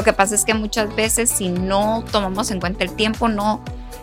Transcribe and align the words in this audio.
Lo 0.00 0.04
que 0.04 0.14
pasa 0.14 0.34
es 0.34 0.46
que 0.46 0.54
muchas 0.54 0.96
veces 0.96 1.28
si 1.28 1.50
no 1.50 2.02
tomamos 2.10 2.50
en 2.50 2.58
cuenta 2.58 2.84
el 2.84 2.92
tiempo, 2.92 3.28
no 3.28 3.60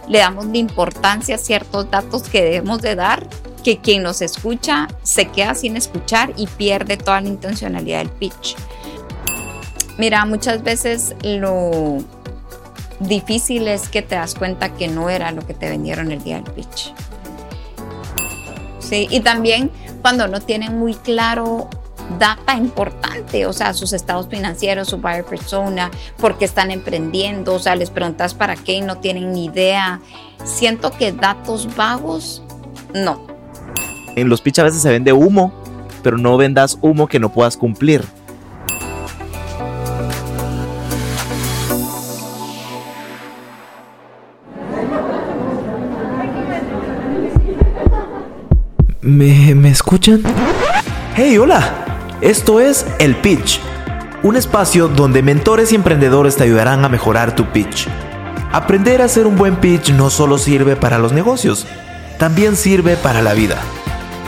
le 0.08 0.20
damos 0.20 0.46
la 0.46 0.58
importancia 0.58 1.34
a 1.34 1.38
ciertos 1.40 1.90
datos 1.90 2.30
que 2.30 2.44
debemos 2.44 2.84
de 2.84 2.94
dar, 2.94 3.28
que 3.64 3.80
quien 3.80 4.04
nos 4.04 4.22
escucha 4.22 4.90
se 5.02 5.30
queda 5.30 5.56
sin 5.56 5.76
escuchar 5.76 6.34
y 6.38 6.46
pierde 6.46 6.98
toda 6.98 7.20
la 7.20 7.30
intencionalidad 7.30 7.98
del 7.98 8.10
pitch. 8.10 8.56
Mira, 9.98 10.24
muchas 10.26 10.62
veces 10.62 11.16
lo 11.24 11.98
difícil 13.00 13.68
es 13.68 13.90
que 13.90 14.04
te 14.04 14.14
das 14.14 14.36
cuenta 14.36 14.76
que 14.76 14.88
no 14.88 15.10
era 15.10 15.32
lo 15.32 15.48
que 15.48 15.56
te 15.56 15.68
vendieron 15.68 16.12
el 16.12 16.24
día 16.24 16.36
del 16.36 16.54
pitch. 16.54 16.94
Sí, 18.78 19.08
y 19.10 19.22
también 19.22 19.72
cuando 20.04 20.28
no 20.28 20.42
tienen 20.42 20.78
muy 20.78 20.94
claro 20.94 21.68
data 22.20 22.56
importante, 22.56 23.46
o 23.46 23.54
sea, 23.54 23.74
sus 23.74 23.94
estados 23.94 24.28
financieros, 24.28 24.88
su 24.90 24.98
buyer 24.98 25.26
persona, 25.26 25.92
porque 26.18 26.46
están 26.46 26.72
emprendiendo, 26.72 27.56
o 27.56 27.60
sea, 27.60 27.76
les 27.76 27.90
preguntas 27.90 28.34
para 28.34 28.56
qué 28.56 28.74
y 28.74 28.82
no 28.82 28.98
tienen 28.98 29.34
ni 29.34 29.46
idea. 29.46 30.00
Siento 30.44 30.92
que 30.92 31.12
datos 31.12 31.76
vagos, 31.76 32.42
no. 32.94 33.28
En 34.16 34.30
los 34.30 34.42
pitch 34.42 34.60
a 34.60 34.64
veces 34.64 34.82
se 34.82 34.90
vende 34.90 35.14
humo, 35.14 35.54
pero 36.02 36.18
no 36.18 36.38
vendas 36.38 36.78
humo 36.82 37.08
que 37.08 37.20
no 37.20 37.32
puedas 37.32 37.58
cumplir. 37.58 38.04
¿Me, 49.02 49.56
¿Me 49.56 49.70
escuchan? 49.70 50.22
¡Hey, 51.16 51.38
hola! 51.38 51.77
Esto 52.22 52.60
es 52.60 52.84
El 52.98 53.16
Pitch, 53.16 53.60
un 54.24 54.38
espacio 54.38 54.88
donde 54.88 55.22
mentores 55.22 55.72
y 55.72 55.76
emprendedores 55.76 56.36
te 56.36 56.46
ayudarán 56.46 56.84
a 56.84 56.90
mejorar 56.90 57.36
tu 57.36 57.46
pitch. 57.52 57.88
Aprender 58.52 59.04
a 59.04 59.06
hacer 59.06 59.28
un 59.28 59.36
buen 59.36 59.58
pitch 59.58 59.92
no 59.92 60.10
solo 60.10 60.40
sirve 60.40 60.76
para 60.76 60.98
los 60.98 61.14
negocios, 61.14 61.68
también 62.18 62.56
sirve 62.56 62.98
para 62.98 63.22
la 63.22 63.34
vida. 63.34 63.58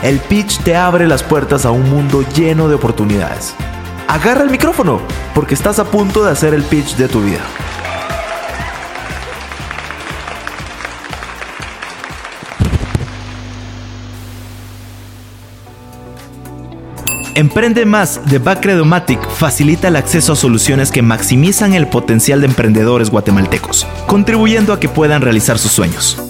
El 0.04 0.20
pitch 0.20 0.60
te 0.62 0.76
abre 0.76 1.08
las 1.08 1.24
puertas 1.24 1.66
a 1.66 1.72
un 1.72 1.90
mundo 1.90 2.24
lleno 2.32 2.68
de 2.68 2.76
oportunidades. 2.76 3.54
Agarra 4.06 4.44
el 4.44 4.50
micrófono, 4.50 5.00
porque 5.34 5.54
estás 5.54 5.80
a 5.80 5.84
punto 5.84 6.22
de 6.22 6.30
hacer 6.30 6.54
el 6.54 6.62
pitch 6.62 6.94
de 6.94 7.08
tu 7.08 7.22
vida. 7.22 7.40
Emprende 17.36 17.86
Más 17.86 18.28
de 18.28 18.40
Bacredomatic 18.40 19.20
facilita 19.30 19.86
el 19.86 19.94
acceso 19.94 20.32
a 20.32 20.36
soluciones 20.36 20.90
que 20.90 21.00
maximizan 21.00 21.74
el 21.74 21.86
potencial 21.86 22.40
de 22.40 22.48
emprendedores 22.48 23.08
guatemaltecos, 23.10 23.86
contribuyendo 24.08 24.72
a 24.72 24.80
que 24.80 24.88
puedan 24.88 25.22
realizar 25.22 25.56
sus 25.56 25.70
sueños. 25.70 26.20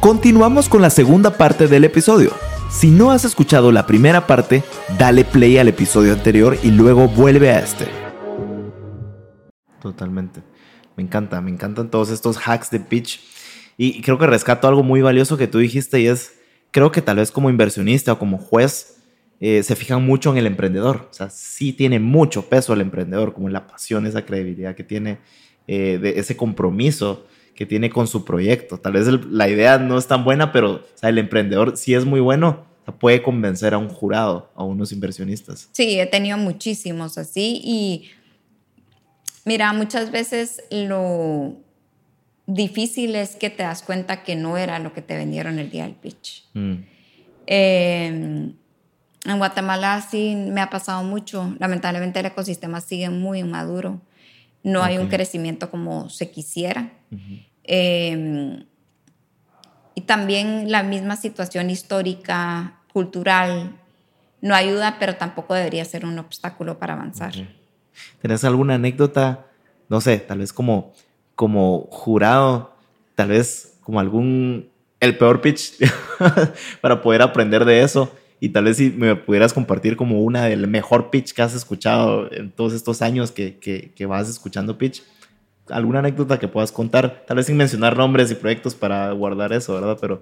Continuamos 0.00 0.70
con 0.70 0.80
la 0.80 0.88
segunda 0.88 1.36
parte 1.36 1.68
del 1.68 1.84
episodio. 1.84 2.32
Si 2.70 2.90
no 2.90 3.10
has 3.10 3.26
escuchado 3.26 3.70
la 3.70 3.86
primera 3.86 4.26
parte, 4.26 4.64
dale 4.98 5.26
play 5.26 5.58
al 5.58 5.68
episodio 5.68 6.14
anterior 6.14 6.56
y 6.62 6.70
luego 6.70 7.06
vuelve 7.06 7.50
a 7.50 7.58
este. 7.58 7.86
Totalmente. 9.82 10.42
Me 10.96 11.02
encanta, 11.02 11.42
me 11.42 11.50
encantan 11.50 11.90
todos 11.90 12.08
estos 12.08 12.38
hacks 12.38 12.70
de 12.70 12.80
pitch. 12.80 13.20
Y 13.76 14.00
creo 14.00 14.16
que 14.16 14.26
rescato 14.26 14.68
algo 14.68 14.82
muy 14.82 15.02
valioso 15.02 15.36
que 15.36 15.48
tú 15.48 15.58
dijiste 15.58 16.00
y 16.00 16.06
es 16.06 16.39
creo 16.70 16.92
que 16.92 17.02
tal 17.02 17.16
vez 17.16 17.30
como 17.30 17.50
inversionista 17.50 18.12
o 18.12 18.18
como 18.18 18.38
juez 18.38 18.96
eh, 19.40 19.62
se 19.62 19.76
fijan 19.76 20.04
mucho 20.04 20.30
en 20.30 20.38
el 20.38 20.46
emprendedor. 20.46 21.08
O 21.10 21.14
sea, 21.14 21.30
sí 21.30 21.72
tiene 21.72 21.98
mucho 21.98 22.48
peso 22.48 22.72
el 22.72 22.80
emprendedor, 22.80 23.32
como 23.32 23.48
la 23.48 23.66
pasión, 23.66 24.06
esa 24.06 24.24
credibilidad 24.24 24.74
que 24.74 24.84
tiene, 24.84 25.18
eh, 25.66 25.98
de 26.00 26.18
ese 26.18 26.36
compromiso 26.36 27.26
que 27.54 27.66
tiene 27.66 27.90
con 27.90 28.06
su 28.06 28.24
proyecto. 28.24 28.78
Tal 28.78 28.92
vez 28.92 29.06
la 29.06 29.48
idea 29.48 29.78
no 29.78 29.98
es 29.98 30.06
tan 30.06 30.24
buena, 30.24 30.52
pero 30.52 30.72
o 30.72 30.82
sea, 30.94 31.08
el 31.08 31.18
emprendedor 31.18 31.76
sí 31.76 31.94
es 31.94 32.04
muy 32.04 32.20
bueno, 32.20 32.70
puede 32.98 33.22
convencer 33.22 33.74
a 33.74 33.78
un 33.78 33.88
jurado, 33.88 34.50
a 34.54 34.64
unos 34.64 34.92
inversionistas. 34.92 35.68
Sí, 35.72 36.00
he 36.00 36.06
tenido 36.06 36.38
muchísimos 36.38 37.18
así 37.18 37.60
y 37.64 38.10
mira, 39.44 39.72
muchas 39.72 40.10
veces 40.10 40.62
lo 40.70 41.56
difícil 42.54 43.14
es 43.14 43.36
que 43.36 43.50
te 43.50 43.62
das 43.62 43.82
cuenta 43.82 44.22
que 44.22 44.36
no 44.36 44.56
era 44.56 44.78
lo 44.78 44.92
que 44.92 45.02
te 45.02 45.16
vendieron 45.16 45.58
el 45.58 45.70
día 45.70 45.84
del 45.84 45.94
pitch. 45.94 46.44
Mm. 46.54 46.74
Em, 47.46 48.52
en 49.24 49.38
Guatemala 49.38 50.00
sí 50.08 50.34
me 50.34 50.60
ha 50.60 50.70
pasado 50.70 51.02
mucho. 51.04 51.54
Lamentablemente 51.58 52.20
el 52.20 52.26
ecosistema 52.26 52.80
sigue 52.80 53.10
muy 53.10 53.40
inmaduro. 53.40 54.00
No 54.62 54.82
hay 54.82 54.98
un 54.98 55.08
crecimiento 55.08 55.70
como 55.70 56.10
se 56.10 56.30
quisiera. 56.30 56.92
Em, 57.64 58.64
y 59.94 60.00
también 60.02 60.70
la 60.70 60.82
misma 60.82 61.16
situación 61.16 61.70
histórica, 61.70 62.80
cultural, 62.92 63.76
no 64.42 64.54
ayuda, 64.54 64.96
pero 64.98 65.16
tampoco 65.16 65.54
debería 65.54 65.84
ser 65.84 66.04
un 66.04 66.18
obstáculo 66.18 66.78
para 66.78 66.94
avanzar. 66.94 67.32
¿Tienes 68.20 68.44
alguna 68.44 68.74
anécdota? 68.74 69.46
No 69.88 70.00
sé, 70.00 70.18
tal 70.18 70.38
vez 70.38 70.52
como 70.52 70.92
como 71.40 71.88
jurado, 71.90 72.70
tal 73.14 73.28
vez 73.28 73.78
como 73.80 73.98
algún, 73.98 74.68
el 75.00 75.16
peor 75.16 75.40
pitch 75.40 75.72
para 76.82 77.00
poder 77.00 77.22
aprender 77.22 77.64
de 77.64 77.80
eso. 77.80 78.12
Y 78.40 78.50
tal 78.50 78.64
vez 78.64 78.76
si 78.76 78.90
me 78.90 79.16
pudieras 79.16 79.54
compartir 79.54 79.96
como 79.96 80.20
una 80.20 80.44
del 80.44 80.66
mejor 80.66 81.08
pitch 81.08 81.32
que 81.32 81.40
has 81.40 81.54
escuchado 81.54 82.30
en 82.30 82.50
todos 82.50 82.74
estos 82.74 83.00
años 83.00 83.32
que, 83.32 83.56
que, 83.58 84.04
vas 84.04 84.28
escuchando 84.28 84.76
pitch. 84.76 85.02
Alguna 85.70 86.00
anécdota 86.00 86.38
que 86.38 86.46
puedas 86.46 86.72
contar, 86.72 87.24
tal 87.26 87.38
vez 87.38 87.46
sin 87.46 87.56
mencionar 87.56 87.96
nombres 87.96 88.30
y 88.30 88.34
proyectos 88.34 88.74
para 88.74 89.10
guardar 89.12 89.54
eso, 89.54 89.72
¿verdad? 89.72 89.96
Pero 89.98 90.20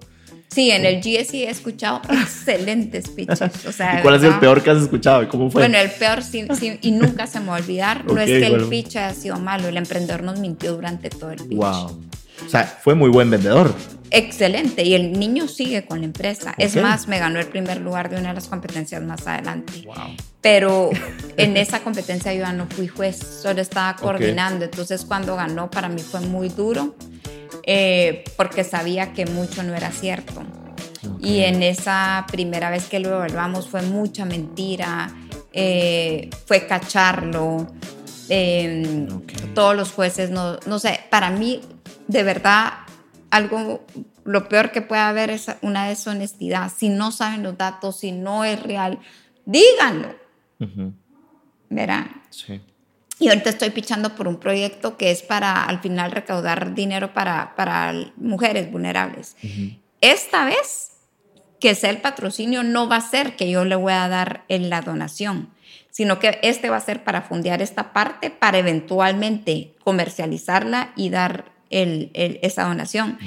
Sí, 0.51 0.71
en 0.71 0.85
el 0.85 0.99
GSI 0.99 1.43
he 1.43 1.49
escuchado 1.49 2.01
excelentes 2.09 3.09
pitches. 3.09 3.65
O 3.67 3.71
sea, 3.71 3.99
¿Y 3.99 4.01
cuál 4.01 4.15
es 4.15 4.23
el 4.23 4.39
peor 4.39 4.63
que 4.63 4.71
has 4.71 4.81
escuchado? 4.81 5.27
¿Cómo 5.29 5.51
fue? 5.51 5.61
Bueno, 5.61 5.77
el 5.77 5.91
peor 5.91 6.23
sí, 6.23 6.47
y 6.81 6.91
nunca 6.91 7.27
se 7.27 7.39
me 7.39 7.47
va 7.47 7.57
a 7.57 7.59
olvidar. 7.59 8.05
no 8.11 8.19
es 8.19 8.27
que 8.27 8.47
el 8.47 8.63
pitch 8.65 8.95
haya 8.97 9.13
sido 9.13 9.39
malo, 9.39 9.67
el 9.67 9.77
emprendedor 9.77 10.23
nos 10.23 10.39
mintió 10.39 10.73
durante 10.73 11.09
todo 11.09 11.31
el 11.31 11.37
pitch. 11.37 11.57
Wow. 11.57 12.01
O 12.45 12.49
sea, 12.49 12.63
fue 12.63 12.95
muy 12.95 13.09
buen 13.09 13.29
vendedor. 13.29 13.73
Excelente, 14.11 14.83
y 14.83 14.95
el 14.95 15.19
niño 15.19 15.47
sigue 15.47 15.85
con 15.85 15.99
la 15.99 16.05
empresa. 16.05 16.55
Es 16.57 16.75
más, 16.75 17.07
me 17.07 17.19
ganó 17.19 17.39
el 17.39 17.45
primer 17.45 17.79
lugar 17.81 18.09
de 18.09 18.17
una 18.17 18.29
de 18.29 18.35
las 18.35 18.47
competencias 18.47 19.03
más 19.03 19.27
adelante. 19.27 19.83
Wow. 19.85 19.95
Pero 20.41 20.89
en 21.37 21.57
esa 21.57 21.81
competencia 21.81 22.33
yo 22.33 22.39
ya 22.39 22.53
no 22.53 22.65
fui 22.65 22.87
juez, 22.87 23.17
solo 23.17 23.61
estaba 23.61 23.95
coordinando. 23.97 24.65
Entonces, 24.65 25.05
cuando 25.05 25.35
ganó, 25.35 25.69
para 25.69 25.89
mí 25.89 26.01
fue 26.01 26.21
muy 26.21 26.49
duro 26.49 26.95
eh, 27.71 28.23
porque 28.35 28.63
sabía 28.63 29.13
que 29.13 29.27
mucho 29.27 29.61
no 29.61 29.75
era 29.75 29.91
cierto. 29.91 30.41
Y 31.21 31.41
en 31.41 31.61
esa 31.61 32.25
primera 32.31 32.71
vez 32.71 32.87
que 32.87 32.99
lo 32.99 33.09
evaluamos 33.09 33.69
fue 33.69 33.83
mucha 33.83 34.25
mentira, 34.25 35.13
eh, 35.53 36.31
fue 36.47 36.65
cacharlo. 36.65 37.67
Em, 38.27 39.07
todos 39.53 39.75
los 39.75 39.91
jueces, 39.91 40.31
no, 40.31 40.57
no 40.65 40.79
sé, 40.79 40.99
para 41.11 41.29
mí, 41.29 41.61
de 42.07 42.23
verdad, 42.23 42.73
algo, 43.29 43.85
lo 44.23 44.49
peor 44.49 44.71
que 44.71 44.81
puede 44.81 45.01
haber 45.01 45.29
es 45.29 45.45
una 45.61 45.87
deshonestidad. 45.87 46.71
Si 46.75 46.89
no 46.89 47.11
saben 47.11 47.43
los 47.43 47.55
datos, 47.55 47.99
si 47.99 48.11
no 48.11 48.45
es 48.45 48.63
real, 48.63 48.97
díganlo. 49.45 50.15
¿Verán? 51.69 52.23
Sí. 52.31 52.61
Y 53.19 53.27
ahorita 53.27 53.49
estoy 53.49 53.69
pichando 53.71 54.15
por 54.15 54.27
un 54.27 54.37
proyecto 54.37 54.97
que 54.97 55.11
es 55.11 55.21
para 55.21 55.63
al 55.63 55.81
final 55.81 56.11
recaudar 56.11 56.73
dinero 56.73 57.13
para, 57.13 57.55
para 57.55 57.93
mujeres 58.15 58.71
vulnerables. 58.71 59.35
Esta 60.01 60.45
vez 60.45 60.91
que 61.59 61.75
sea 61.75 61.89
el 61.89 61.97
patrocinio 61.97 62.63
no 62.63 62.87
va 62.87 62.97
a 62.97 63.01
ser 63.01 63.35
que 63.35 63.51
yo 63.51 63.65
le 63.65 63.75
voy 63.75 63.93
a 63.93 64.07
dar 64.07 64.45
en 64.47 64.69
la 64.69 64.81
donación, 64.81 65.49
sino 65.91 66.19
que 66.19 66.39
este 66.41 66.69
va 66.69 66.77
a 66.77 66.81
ser 66.81 67.03
para 67.03 67.21
fundear 67.21 67.61
esta 67.61 67.91
parte 67.91 68.29
para 68.29 68.57
eventualmente 68.57 69.73
comercializarla 69.83 70.93
y 70.95 71.09
dar 71.09 71.51
el, 71.69 72.11
esa 72.13 72.63
donación. 72.63 73.17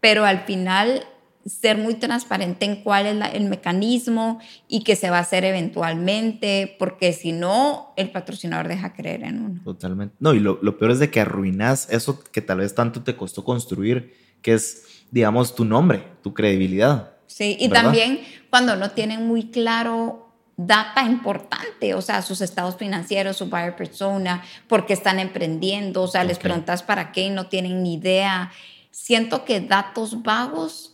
Pero 0.00 0.26
al 0.26 0.40
final 0.40 1.06
ser 1.46 1.78
muy 1.78 1.94
transparente 1.94 2.66
en 2.66 2.82
cuál 2.82 3.06
es 3.06 3.34
el 3.34 3.44
mecanismo 3.44 4.40
y 4.68 4.84
que 4.84 4.94
se 4.94 5.10
va 5.10 5.18
a 5.18 5.20
hacer 5.20 5.44
eventualmente, 5.44 6.76
porque 6.78 7.12
si 7.12 7.32
no, 7.32 7.92
el 7.96 8.10
patrocinador 8.10 8.68
deja 8.68 8.92
creer 8.92 9.24
en 9.24 9.44
uno. 9.44 9.60
Totalmente. 9.64 10.14
No, 10.20 10.34
y 10.34 10.40
lo, 10.40 10.58
lo, 10.62 10.78
peor 10.78 10.90
es 10.90 10.98
de 10.98 11.10
que 11.10 11.20
arruinas 11.20 11.88
eso 11.90 12.22
que 12.24 12.42
tal 12.42 12.58
vez 12.58 12.74
tanto 12.74 13.02
te 13.02 13.16
costó 13.16 13.44
construir, 13.44 14.14
que 14.42 14.54
es, 14.54 15.04
digamos, 15.10 15.54
tu 15.54 15.64
nombre, 15.64 16.04
tu 16.22 16.34
credibilidad. 16.34 17.12
Sí, 17.26 17.56
y 17.58 17.68
también 17.68 18.20
cuando 18.50 18.76
no 18.76 18.90
tienen 18.90 19.26
muy 19.26 19.44
claro 19.44 20.30
data 20.56 21.04
importante, 21.04 21.94
o 21.94 22.02
sea, 22.02 22.20
sus 22.20 22.42
estados 22.42 22.76
financieros, 22.76 23.38
su 23.38 23.46
buyer 23.46 23.74
persona, 23.76 24.42
porque 24.68 24.92
están 24.92 25.18
emprendiendo, 25.18 26.02
o 26.02 26.08
sea, 26.08 26.22
les 26.24 26.38
preguntas 26.38 26.82
para 26.82 27.12
qué 27.12 27.22
y 27.22 27.30
no 27.30 27.46
tienen 27.46 27.82
ni 27.82 27.94
idea. 27.94 28.50
Siento 28.90 29.44
que 29.44 29.60
datos 29.60 30.22
vagos 30.22 30.89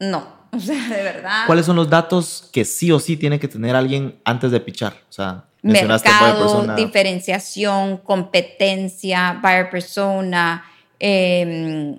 no. 0.00 0.38
O 0.50 0.58
sea, 0.58 0.88
de 0.88 1.02
verdad. 1.02 1.42
¿Cuáles 1.46 1.66
son 1.66 1.76
los 1.76 1.90
datos 1.90 2.48
que 2.50 2.64
sí 2.64 2.90
o 2.90 2.98
sí 2.98 3.18
tiene 3.18 3.38
que 3.38 3.48
tener 3.48 3.76
alguien 3.76 4.18
antes 4.24 4.50
de 4.50 4.60
pichar? 4.60 4.94
O 5.08 5.12
sea, 5.12 5.44
mercado, 5.62 6.74
diferenciación, 6.74 7.98
competencia, 7.98 9.38
buyer 9.42 9.68
persona, 9.68 10.64
em, 10.98 11.98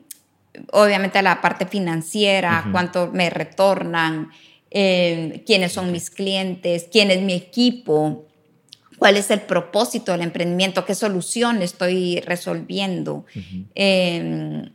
obviamente 0.72 1.22
la 1.22 1.42
parte 1.42 1.68
financiera, 1.68 2.68
cuánto 2.72 3.12
me 3.14 3.30
retornan, 3.30 4.32
em, 4.72 5.44
quiénes 5.46 5.72
son 5.72 5.92
mis 5.92 6.10
clientes, 6.10 6.88
quién 6.92 7.12
es 7.12 7.22
mi 7.22 7.34
equipo, 7.34 8.26
cuál 8.98 9.18
es 9.18 9.30
el 9.32 9.42
propósito 9.42 10.12
del 10.12 10.22
emprendimiento, 10.22 10.86
qué 10.86 10.96
solución 10.96 11.62
estoy 11.62 12.20
resolviendo. 12.22 13.26
Em, 13.76 14.72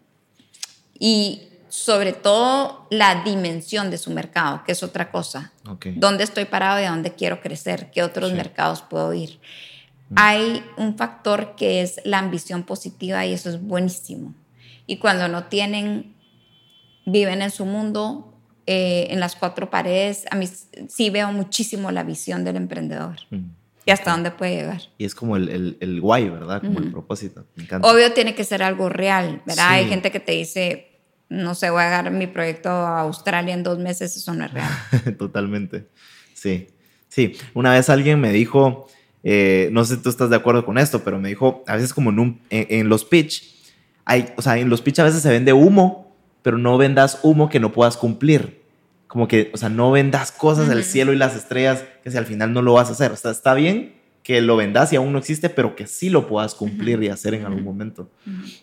y 0.98 1.42
sobre 1.74 2.12
todo 2.12 2.86
la 2.88 3.24
dimensión 3.24 3.90
de 3.90 3.98
su 3.98 4.12
mercado, 4.12 4.62
que 4.64 4.70
es 4.70 4.84
otra 4.84 5.10
cosa. 5.10 5.52
¿Dónde 5.96 6.22
estoy 6.22 6.44
parado 6.44 6.80
y 6.80 6.84
a 6.84 6.90
dónde 6.90 7.14
quiero 7.14 7.40
crecer? 7.40 7.90
¿Qué 7.90 8.04
otros 8.04 8.32
mercados 8.32 8.80
puedo 8.82 9.12
ir? 9.12 9.40
Mm. 10.10 10.14
Hay 10.14 10.64
un 10.76 10.96
factor 10.96 11.56
que 11.56 11.82
es 11.82 12.00
la 12.04 12.20
ambición 12.20 12.62
positiva 12.62 13.26
y 13.26 13.32
eso 13.32 13.50
es 13.50 13.60
buenísimo. 13.60 14.34
Y 14.86 14.98
cuando 14.98 15.26
no 15.26 15.46
tienen, 15.46 16.14
viven 17.06 17.42
en 17.42 17.50
su 17.50 17.64
mundo, 17.64 18.32
eh, 18.68 19.08
en 19.10 19.18
las 19.18 19.34
cuatro 19.34 19.68
paredes, 19.68 20.26
a 20.30 20.36
mí 20.36 20.46
sí 20.46 21.10
veo 21.10 21.32
muchísimo 21.32 21.90
la 21.90 22.04
visión 22.04 22.44
del 22.44 22.54
emprendedor. 22.54 23.16
Mm. 23.30 23.46
Y 23.84 23.90
hasta 23.90 24.12
dónde 24.12 24.30
puede 24.30 24.54
llegar. 24.54 24.82
Y 24.96 25.06
es 25.06 25.16
como 25.16 25.36
el, 25.36 25.76
el, 25.80 26.00
guay, 26.00 26.30
¿verdad? 26.30 26.60
Como 26.60 26.78
el 26.78 26.92
propósito. 26.92 27.44
Me 27.56 27.64
encanta. 27.64 27.90
Obvio 27.90 28.12
tiene 28.12 28.36
que 28.36 28.44
ser 28.44 28.62
algo 28.62 28.88
real, 28.88 29.42
¿verdad? 29.44 29.70
Hay 29.70 29.88
gente 29.88 30.12
que 30.12 30.20
te 30.20 30.32
dice, 30.32 30.93
no 31.28 31.54
sé, 31.54 31.70
voy 31.70 31.82
a 31.82 31.86
agarrar 31.86 32.12
mi 32.12 32.26
proyecto 32.26 32.68
a 32.68 33.00
Australia 33.00 33.54
en 33.54 33.62
dos 33.62 33.78
meses, 33.78 34.16
eso 34.16 34.34
no 34.34 34.44
es 34.44 34.52
real. 34.52 34.70
Totalmente. 35.18 35.88
Sí. 36.34 36.68
Sí. 37.08 37.36
Una 37.54 37.72
vez 37.72 37.90
alguien 37.90 38.20
me 38.20 38.32
dijo, 38.32 38.88
eh, 39.22 39.68
no 39.72 39.84
sé 39.84 39.96
si 39.96 40.02
tú 40.02 40.10
estás 40.10 40.30
de 40.30 40.36
acuerdo 40.36 40.64
con 40.64 40.78
esto, 40.78 41.02
pero 41.04 41.18
me 41.18 41.28
dijo, 41.28 41.64
a 41.66 41.76
veces 41.76 41.94
como 41.94 42.10
en, 42.10 42.40
en, 42.50 42.88
los 42.88 43.04
pitch, 43.04 43.54
hay, 44.04 44.32
o 44.36 44.42
sea, 44.42 44.58
en 44.58 44.68
los 44.68 44.82
pitch 44.82 44.98
a 44.98 45.04
veces 45.04 45.22
se 45.22 45.30
vende 45.30 45.52
humo, 45.52 46.14
pero 46.42 46.58
no 46.58 46.76
vendas 46.76 47.20
humo 47.22 47.48
que 47.48 47.60
no 47.60 47.72
puedas 47.72 47.96
cumplir. 47.96 48.62
Como 49.06 49.28
que, 49.28 49.50
o 49.54 49.56
sea, 49.56 49.68
no 49.68 49.90
vendas 49.92 50.32
cosas 50.32 50.68
del 50.68 50.84
cielo 50.84 51.12
y 51.12 51.16
las 51.16 51.36
estrellas 51.36 51.84
que 52.02 52.10
si 52.10 52.16
al 52.16 52.26
final 52.26 52.52
no 52.52 52.62
lo 52.62 52.74
vas 52.74 52.88
a 52.88 52.92
hacer. 52.92 53.12
O 53.12 53.16
sea, 53.16 53.30
está 53.30 53.54
bien 53.54 53.94
que 54.24 54.40
lo 54.40 54.56
vendas 54.56 54.92
y 54.92 54.96
aún 54.96 55.12
no 55.12 55.18
existe, 55.18 55.50
pero 55.50 55.76
que 55.76 55.86
sí 55.86 56.10
lo 56.10 56.26
puedas 56.26 56.54
cumplir 56.54 57.02
y 57.02 57.08
hacer 57.08 57.34
en 57.34 57.44
algún 57.44 57.62
momento. 57.62 58.10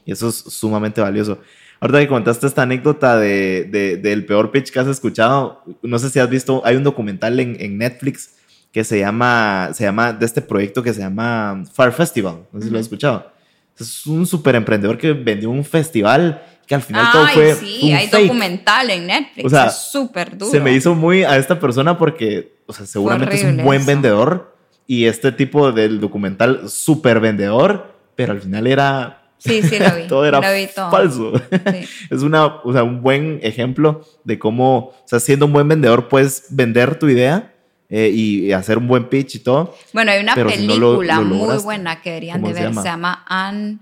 Y 0.05 0.11
eso 0.11 0.29
es 0.29 0.35
sumamente 0.35 0.99
valioso. 0.99 1.39
Ahorita 1.81 1.99
que 1.99 2.07
contaste 2.07 2.45
esta 2.45 2.61
anécdota 2.61 3.17
de, 3.17 3.97
del 3.99 4.25
peor 4.25 4.51
pitch 4.51 4.69
que 4.71 4.79
has 4.79 4.85
escuchado, 4.85 5.63
no 5.81 5.97
sé 5.97 6.11
si 6.11 6.19
has 6.19 6.29
visto, 6.29 6.61
hay 6.63 6.75
un 6.75 6.83
documental 6.83 7.39
en, 7.39 7.77
Netflix 7.79 8.35
que 8.71 8.83
se 8.83 8.99
llama, 8.99 9.71
se 9.73 9.85
llama, 9.85 10.13
de 10.13 10.27
este 10.27 10.43
proyecto 10.43 10.83
que 10.83 10.93
se 10.93 11.01
llama 11.01 11.63
Fire 11.73 11.91
Festival, 11.91 12.45
no 12.51 12.59
sé 12.59 12.67
si 12.67 12.71
lo 12.71 12.77
has 12.77 12.85
escuchado. 12.85 13.31
Es 13.79 14.05
un 14.05 14.27
súper 14.27 14.53
emprendedor 14.53 14.95
que 14.95 15.11
vendió 15.11 15.49
un 15.49 15.65
festival 15.65 16.43
que 16.67 16.75
al 16.75 16.83
final 16.83 17.11
todo 17.11 17.27
fue. 17.29 17.55
Sí, 17.55 17.91
hay 17.91 18.07
documental 18.07 18.91
en 18.91 19.07
Netflix. 19.07 19.45
O 19.45 19.49
sea, 19.49 19.65
es 19.65 19.75
súper 19.91 20.37
duro. 20.37 20.51
Se 20.51 20.59
me 20.59 20.73
hizo 20.73 20.93
muy 20.93 21.23
a 21.23 21.37
esta 21.37 21.59
persona 21.59 21.97
porque, 21.97 22.53
o 22.67 22.73
sea, 22.73 22.85
seguramente 22.85 23.35
es 23.37 23.43
un 23.43 23.63
buen 23.63 23.87
vendedor 23.87 24.55
y 24.85 25.05
este 25.05 25.31
tipo 25.31 25.71
del 25.71 25.99
documental 25.99 26.69
súper 26.69 27.19
vendedor, 27.19 27.95
pero 28.15 28.33
al 28.33 28.41
final 28.41 28.67
era 28.67 29.20
Sí, 29.43 29.63
sí, 29.63 29.79
lo 29.79 29.95
vi. 29.95 30.07
todo 30.07 30.25
era 30.25 30.41
falso. 30.89 31.33
es 32.09 32.21
una, 32.21 32.45
o 32.45 32.71
sea, 32.71 32.83
un 32.83 33.01
buen 33.01 33.39
ejemplo 33.41 34.05
de 34.23 34.37
cómo, 34.37 34.77
o 34.77 35.03
sea, 35.05 35.19
siendo 35.19 35.47
un 35.47 35.53
buen 35.53 35.67
vendedor 35.67 36.07
puedes 36.07 36.45
vender 36.49 36.99
tu 36.99 37.09
idea 37.09 37.53
eh, 37.89 38.09
y 38.13 38.51
hacer 38.51 38.77
un 38.77 38.87
buen 38.87 39.09
pitch 39.09 39.35
y 39.35 39.39
todo. 39.39 39.75
Bueno, 39.93 40.11
hay 40.11 40.21
una 40.21 40.35
película 40.35 41.21
muy 41.21 41.57
buena 41.57 42.01
que 42.01 42.11
deberían 42.11 42.43
de 42.43 42.53
ver, 42.53 42.73
se 42.73 42.83
llama, 42.83 43.25
Anne. 43.27 43.79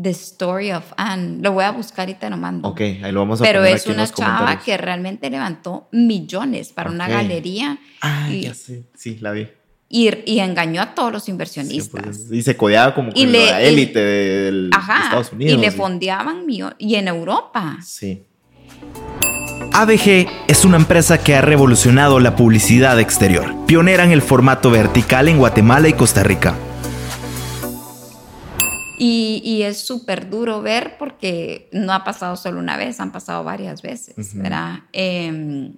The 0.00 0.10
Story 0.10 0.70
of 0.70 0.84
Anne. 0.96 1.38
Lo 1.42 1.50
voy 1.50 1.64
a 1.64 1.72
buscar 1.72 2.08
y 2.08 2.14
te 2.14 2.30
lo 2.30 2.36
mando. 2.36 2.68
Ok, 2.68 2.80
ahí 2.80 3.10
lo 3.10 3.18
vamos 3.18 3.40
a 3.40 3.44
Pero 3.44 3.58
poner 3.58 3.74
es 3.74 3.86
una 3.88 4.06
chava 4.06 4.60
que 4.64 4.76
realmente 4.76 5.28
levantó 5.28 5.88
millones 5.90 6.72
para 6.72 6.88
una 6.88 7.08
galería. 7.08 7.80
Ah, 8.00 8.28
ya 8.30 8.54
sé. 8.54 8.84
Sí, 8.94 9.18
la 9.20 9.32
vi 9.32 9.48
y, 9.88 10.38
engañó 10.38 10.82
a 10.82 10.94
todos 10.94 11.12
los 11.12 11.28
inversionistas. 11.28 12.26
y 12.30 12.42
se 12.42 12.56
codeaba 12.56 12.94
como 12.94 13.12
con 13.12 13.32
la 13.32 13.62
élite 13.62 13.98
de 13.98 14.68
Estados 14.68 15.32
Unidos. 15.32 15.58
Y 15.58 15.60
le 15.60 15.70
fondeaban 15.70 16.44
y 16.78 16.94
en 16.94 17.08
Europa. 17.08 17.78
Sí. 17.82 18.22
ABG 19.72 20.26
es 20.48 20.64
una 20.64 20.76
empresa 20.76 21.18
que 21.18 21.34
ha 21.34 21.40
revolucionado 21.40 22.20
la 22.20 22.36
publicidad 22.36 22.98
exterior, 23.00 23.54
pionera 23.66 24.04
en 24.04 24.10
el 24.10 24.22
formato 24.22 24.70
vertical 24.70 25.28
en 25.28 25.38
Guatemala 25.38 25.88
y 25.88 25.92
Costa 25.92 26.22
Rica. 26.22 26.54
Y, 29.00 29.62
es 29.62 29.80
súper 29.80 30.28
duro 30.28 30.60
ver 30.62 30.96
porque 30.98 31.68
no 31.72 31.92
ha 31.92 32.02
pasado 32.04 32.36
solo 32.36 32.58
una 32.58 32.76
vez, 32.76 33.00
han 33.00 33.12
pasado 33.12 33.44
varias 33.44 33.82
veces, 33.82 34.34
¿verdad? 34.34 34.80
Em, 34.92 35.74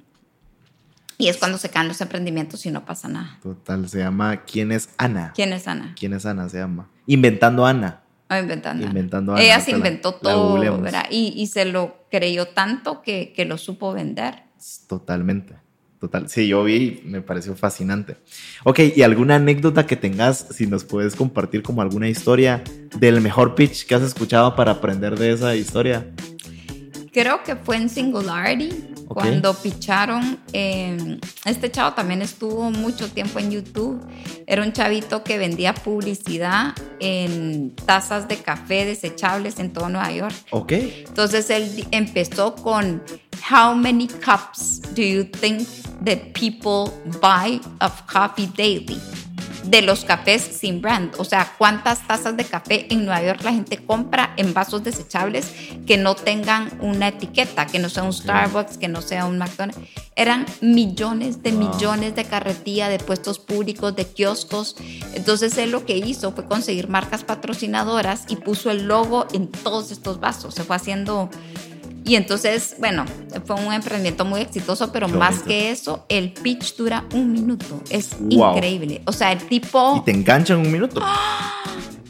y 1.20 1.28
es 1.28 1.36
cuando 1.36 1.58
se 1.58 1.68
caen 1.68 1.88
los 1.88 2.00
emprendimientos 2.00 2.64
y 2.64 2.70
no 2.70 2.84
pasa 2.84 3.08
nada. 3.08 3.38
Total, 3.42 3.88
se 3.88 3.98
llama 3.98 4.42
¿Quién 4.44 4.72
es 4.72 4.88
Ana? 4.96 5.32
¿Quién 5.34 5.52
es 5.52 5.68
Ana? 5.68 5.94
¿Quién 5.98 6.14
es 6.14 6.24
Ana? 6.24 6.48
Se 6.48 6.58
llama. 6.58 6.88
Inventando 7.06 7.66
Ana. 7.66 8.00
Oh, 8.30 8.36
inventando. 8.36 8.86
Inventando 8.86 9.32
Ana. 9.32 9.42
Ella 9.42 9.60
se 9.60 9.72
inventó 9.72 10.14
todo. 10.14 10.62
Y, 11.10 11.34
y, 11.36 11.46
se 11.48 11.66
lo 11.66 12.06
creyó 12.10 12.48
tanto 12.48 13.02
que, 13.02 13.32
que 13.34 13.44
lo 13.44 13.58
supo 13.58 13.92
vender. 13.92 14.44
Totalmente. 14.88 15.56
Total. 16.00 16.30
Sí, 16.30 16.48
yo 16.48 16.64
vi 16.64 17.02
y 17.04 17.08
me 17.08 17.20
pareció 17.20 17.54
fascinante. 17.54 18.16
Ok, 18.64 18.80
¿y 18.96 19.02
alguna 19.02 19.34
anécdota 19.34 19.86
que 19.86 19.96
tengas, 19.96 20.46
si 20.50 20.66
nos 20.66 20.84
puedes 20.84 21.14
compartir 21.14 21.62
como 21.62 21.82
alguna 21.82 22.08
historia 22.08 22.64
del 22.96 23.20
mejor 23.20 23.54
pitch 23.54 23.84
que 23.84 23.94
has 23.94 24.02
escuchado 24.02 24.56
para 24.56 24.72
aprender 24.72 25.18
de 25.18 25.32
esa 25.32 25.54
historia? 25.54 26.06
Creo 27.12 27.42
que 27.42 27.54
fue 27.54 27.76
en 27.76 27.90
Singularity 27.90 28.89
cuando 29.14 29.54
picharon, 29.54 30.38
em, 30.52 31.18
este 31.44 31.70
chavo 31.70 31.94
también 31.94 32.22
estuvo 32.22 32.70
mucho 32.70 33.08
tiempo 33.10 33.38
en 33.40 33.50
YouTube. 33.50 34.00
Era 34.46 34.62
un 34.62 34.72
chavito 34.72 35.24
que 35.24 35.36
vendía 35.36 35.74
publicidad 35.74 36.74
en 37.00 37.74
tazas 37.74 38.28
de 38.28 38.36
café 38.36 38.84
desechables 38.84 39.58
en 39.58 39.72
todo 39.72 39.88
Nueva 39.88 40.12
York. 40.12 40.34
Ok. 40.50 40.72
Entonces 40.72 41.50
él 41.50 41.86
empezó 41.90 42.54
con 42.54 43.02
How 43.50 43.74
many 43.74 44.06
cups 44.06 44.80
do 44.94 45.02
you 45.02 45.24
think 45.24 45.66
that 46.04 46.32
people 46.34 46.92
buy 47.20 47.60
of 47.80 48.02
coffee 48.06 48.46
daily? 48.56 49.00
De 49.64 49.82
los 49.82 50.04
cafés 50.04 50.42
sin 50.42 50.80
brand. 50.80 51.12
O 51.18 51.24
sea, 51.24 51.52
cuántas 51.58 52.06
tazas 52.06 52.36
de 52.36 52.44
café 52.44 52.86
en 52.90 53.04
Nueva 53.04 53.22
York 53.22 53.40
la 53.42 53.52
gente 53.52 53.78
compra 53.78 54.34
en 54.36 54.54
vasos 54.54 54.82
desechables 54.82 55.52
que 55.86 55.96
no 55.96 56.14
tengan 56.14 56.70
una 56.80 57.08
etiqueta, 57.08 57.66
que 57.66 57.78
no 57.78 57.88
sea 57.88 58.02
un 58.02 58.12
Starbucks, 58.12 58.78
que 58.78 58.88
no 58.88 59.02
sea 59.02 59.26
un 59.26 59.38
McDonald's. 59.38 59.80
Eran 60.16 60.46
millones 60.60 61.42
de 61.42 61.52
millones 61.52 62.14
de 62.14 62.24
carretilla, 62.24 62.88
de 62.88 62.98
puestos 62.98 63.38
públicos, 63.38 63.94
de 63.96 64.06
kioscos. 64.06 64.76
Entonces 65.14 65.56
él 65.58 65.70
lo 65.70 65.86
que 65.86 65.96
hizo 65.96 66.32
fue 66.32 66.44
conseguir 66.46 66.88
marcas 66.88 67.24
patrocinadoras 67.24 68.24
y 68.28 68.36
puso 68.36 68.70
el 68.70 68.86
logo 68.86 69.26
en 69.32 69.48
todos 69.48 69.90
estos 69.90 70.20
vasos. 70.20 70.54
Se 70.54 70.64
fue 70.64 70.76
haciendo 70.76 71.30
y 72.04 72.14
entonces, 72.14 72.76
bueno, 72.78 73.04
fue 73.44 73.56
un 73.56 73.72
emprendimiento 73.72 74.24
muy 74.24 74.40
exitoso, 74.40 74.90
pero 74.92 75.08
más 75.08 75.42
que 75.42 75.70
eso, 75.70 76.06
el 76.08 76.32
pitch 76.32 76.76
dura 76.76 77.04
un 77.14 77.32
minuto. 77.32 77.82
Es 77.90 78.16
increíble. 78.28 79.02
O 79.06 79.12
sea, 79.12 79.32
el 79.32 79.46
tipo... 79.46 79.96
Y 79.96 80.04
te 80.04 80.10
engancha 80.10 80.54
en 80.54 80.60
un 80.60 80.72
minuto. 80.72 81.02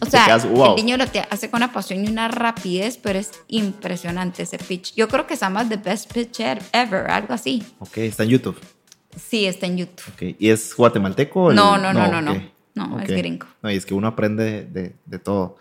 O 0.00 0.06
sea, 0.06 0.34
el 0.36 0.76
niño 0.76 0.96
lo 0.96 1.04
hace 1.30 1.50
con 1.50 1.58
una 1.58 1.72
pasión 1.72 2.04
y 2.04 2.08
una 2.08 2.28
rapidez, 2.28 2.96
pero 2.96 3.18
es 3.18 3.32
impresionante 3.48 4.44
ese 4.44 4.58
pitch. 4.58 4.94
Yo 4.94 5.08
creo 5.08 5.26
que 5.26 5.36
se 5.36 5.42
llama 5.42 5.68
The 5.68 5.76
Best 5.76 6.12
Pitch 6.12 6.40
Ever, 6.72 7.10
algo 7.10 7.34
así. 7.34 7.62
Ok, 7.80 7.98
está 7.98 8.22
en 8.22 8.30
YouTube. 8.30 8.58
Sí, 9.16 9.44
está 9.44 9.66
en 9.66 9.76
YouTube. 9.76 10.12
Ok, 10.14 10.36
¿y 10.38 10.48
es 10.48 10.74
guatemalteco? 10.74 11.52
No, 11.52 11.76
no, 11.76 11.92
no, 11.92 12.08
no, 12.08 12.22
no. 12.22 12.50
No, 12.74 13.00
es 13.00 13.08
gringo. 13.08 13.46
No, 13.62 13.70
y 13.70 13.76
es 13.76 13.84
que 13.84 13.92
uno 13.92 14.06
aprende 14.08 14.64
de, 14.64 14.96
de 15.04 15.18
todo. 15.18 15.56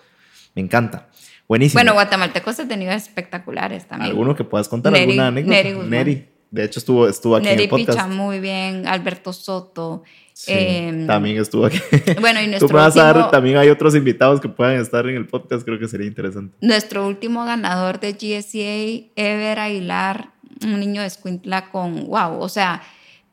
Me 0.55 0.61
encanta. 0.61 1.09
Buenísimo. 1.49 1.79
Bueno, 1.79 1.93
guatemaltecos 1.93 2.59
he 2.59 2.65
tenido 2.67 2.91
espectaculares 2.91 3.87
también. 3.87 4.11
¿Alguno 4.11 4.35
que 4.35 4.43
puedas 4.43 4.69
contar? 4.69 4.95
¿Alguna 4.95 5.27
anécdota? 5.29 5.83
Neri, 5.87 6.29
De 6.51 6.63
hecho, 6.63 6.79
estuvo, 6.79 7.07
estuvo 7.07 7.35
aquí 7.35 7.47
en 7.47 7.59
el 7.59 7.67
podcast. 7.67 7.89
Picha 7.89 8.07
muy 8.07 8.39
bien. 8.39 8.87
Alberto 8.87 9.33
Soto. 9.33 10.03
Em, 10.45 11.07
también 11.07 11.37
estuvo 11.37 11.65
aquí. 11.65 11.79
Bueno, 12.21 12.39
y 12.39 12.47
nuestro 12.47 12.67
Tú 12.67 12.75
vas 12.75 12.95
a 12.95 13.11
dar, 13.11 13.31
también 13.31 13.57
hay 13.57 13.69
otros 13.69 13.95
invitados 13.95 14.39
que 14.39 14.47
puedan 14.47 14.79
estar 14.79 15.07
en 15.07 15.15
el 15.15 15.25
podcast. 15.25 15.65
Creo 15.65 15.79
que 15.79 15.87
sería 15.87 16.05
interesante. 16.05 16.55
Nuestro 16.61 17.07
último 17.07 17.43
ganador 17.43 17.99
de 17.99 18.13
GSA, 18.13 19.11
Ever 19.15 19.57
Aguilar, 19.57 20.29
un 20.63 20.79
niño 20.79 21.01
de 21.01 21.07
Escuintla 21.07 21.71
con, 21.71 22.05
wow, 22.05 22.39
o 22.39 22.47
sea, 22.47 22.83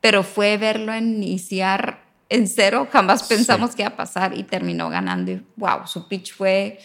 pero 0.00 0.23
fue 0.23 0.56
verlo 0.56 0.96
iniciar 0.96 2.00
en 2.30 2.49
cero. 2.49 2.88
Jamás 2.90 3.25
pensamos 3.25 3.76
que 3.76 3.82
iba 3.82 3.90
a 3.90 3.96
pasar 3.96 4.35
y 4.35 4.42
terminó 4.42 4.88
ganando. 4.88 5.32
Y 5.32 5.42
wow, 5.56 5.87
su 5.87 6.08
pitch 6.08 6.35
fue 6.35 6.78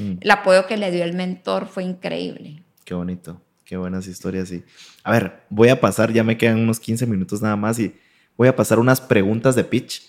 Mm. 0.00 0.18
El 0.20 0.30
apoyo 0.30 0.66
que 0.66 0.76
le 0.76 0.90
dio 0.90 1.04
el 1.04 1.12
mentor 1.12 1.66
fue 1.66 1.84
increíble. 1.84 2.62
Qué 2.84 2.94
bonito, 2.94 3.40
qué 3.64 3.76
buenas 3.76 4.06
historias. 4.06 4.48
Sí. 4.48 4.64
A 5.04 5.12
ver, 5.12 5.42
voy 5.50 5.68
a 5.68 5.80
pasar, 5.80 6.12
ya 6.12 6.24
me 6.24 6.38
quedan 6.38 6.58
unos 6.58 6.80
15 6.80 7.06
minutos 7.06 7.42
nada 7.42 7.56
más 7.56 7.78
y 7.78 7.94
voy 8.36 8.48
a 8.48 8.56
pasar 8.56 8.78
unas 8.78 9.00
preguntas 9.00 9.54
de 9.54 9.64
pitch 9.64 10.08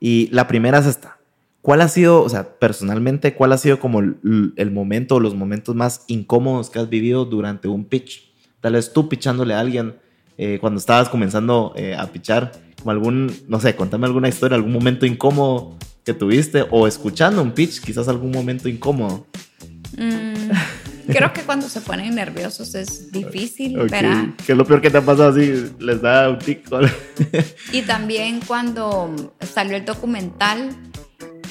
Y 0.00 0.28
la 0.32 0.48
primera 0.48 0.78
es 0.78 0.86
esta. 0.86 1.18
¿Cuál 1.62 1.82
ha 1.82 1.88
sido, 1.88 2.22
o 2.22 2.28
sea, 2.28 2.58
personalmente, 2.58 3.34
cuál 3.34 3.52
ha 3.52 3.58
sido 3.58 3.78
como 3.78 4.00
el, 4.00 4.70
momento 4.72 5.16
o 5.16 5.20
los 5.20 5.34
momentos 5.34 5.74
más 5.74 6.04
incómodos 6.06 6.70
que 6.70 6.78
has 6.78 6.88
vivido 6.88 7.26
durante 7.26 7.68
un 7.68 7.84
pitch? 7.84 8.32
Tal 8.60 8.72
vez 8.72 8.92
tú 8.92 9.08
pitchándole 9.08 9.54
a 9.54 9.60
alguien 9.60 9.96
eh, 10.38 10.58
cuando 10.58 10.78
estabas 10.78 11.10
comenzando 11.10 11.74
eh, 11.76 11.94
a 11.94 12.06
pitchar, 12.06 12.52
como 12.78 12.92
algún, 12.92 13.30
no 13.46 13.60
sé, 13.60 13.76
contame 13.76 14.06
alguna 14.06 14.28
historia, 14.28 14.56
algún 14.56 14.72
momento 14.72 15.04
incómodo 15.04 15.76
que 16.04 16.14
tuviste 16.14 16.64
o 16.70 16.86
escuchando 16.86 17.42
un 17.42 17.52
pitch, 17.52 17.80
quizás 17.80 18.08
algún 18.08 18.30
momento 18.30 18.68
incómodo. 18.68 19.26
Mm, 19.96 20.50
creo 21.08 21.32
que 21.32 21.42
cuando 21.42 21.68
se 21.68 21.80
ponen 21.80 22.14
nerviosos 22.14 22.74
es 22.74 23.10
difícil, 23.12 23.76
¿verdad? 23.76 24.28
¿Qué 24.44 24.52
es 24.52 24.58
lo 24.58 24.64
peor 24.64 24.80
que 24.80 24.90
te 24.90 24.98
ha 24.98 25.02
pasado 25.02 25.30
así? 25.30 25.72
Les 25.78 26.00
da 26.00 26.30
un 26.30 26.38
tic. 26.38 26.66
y 27.72 27.82
también 27.82 28.40
cuando 28.46 29.34
salió 29.40 29.76
el 29.76 29.84
documental, 29.84 30.70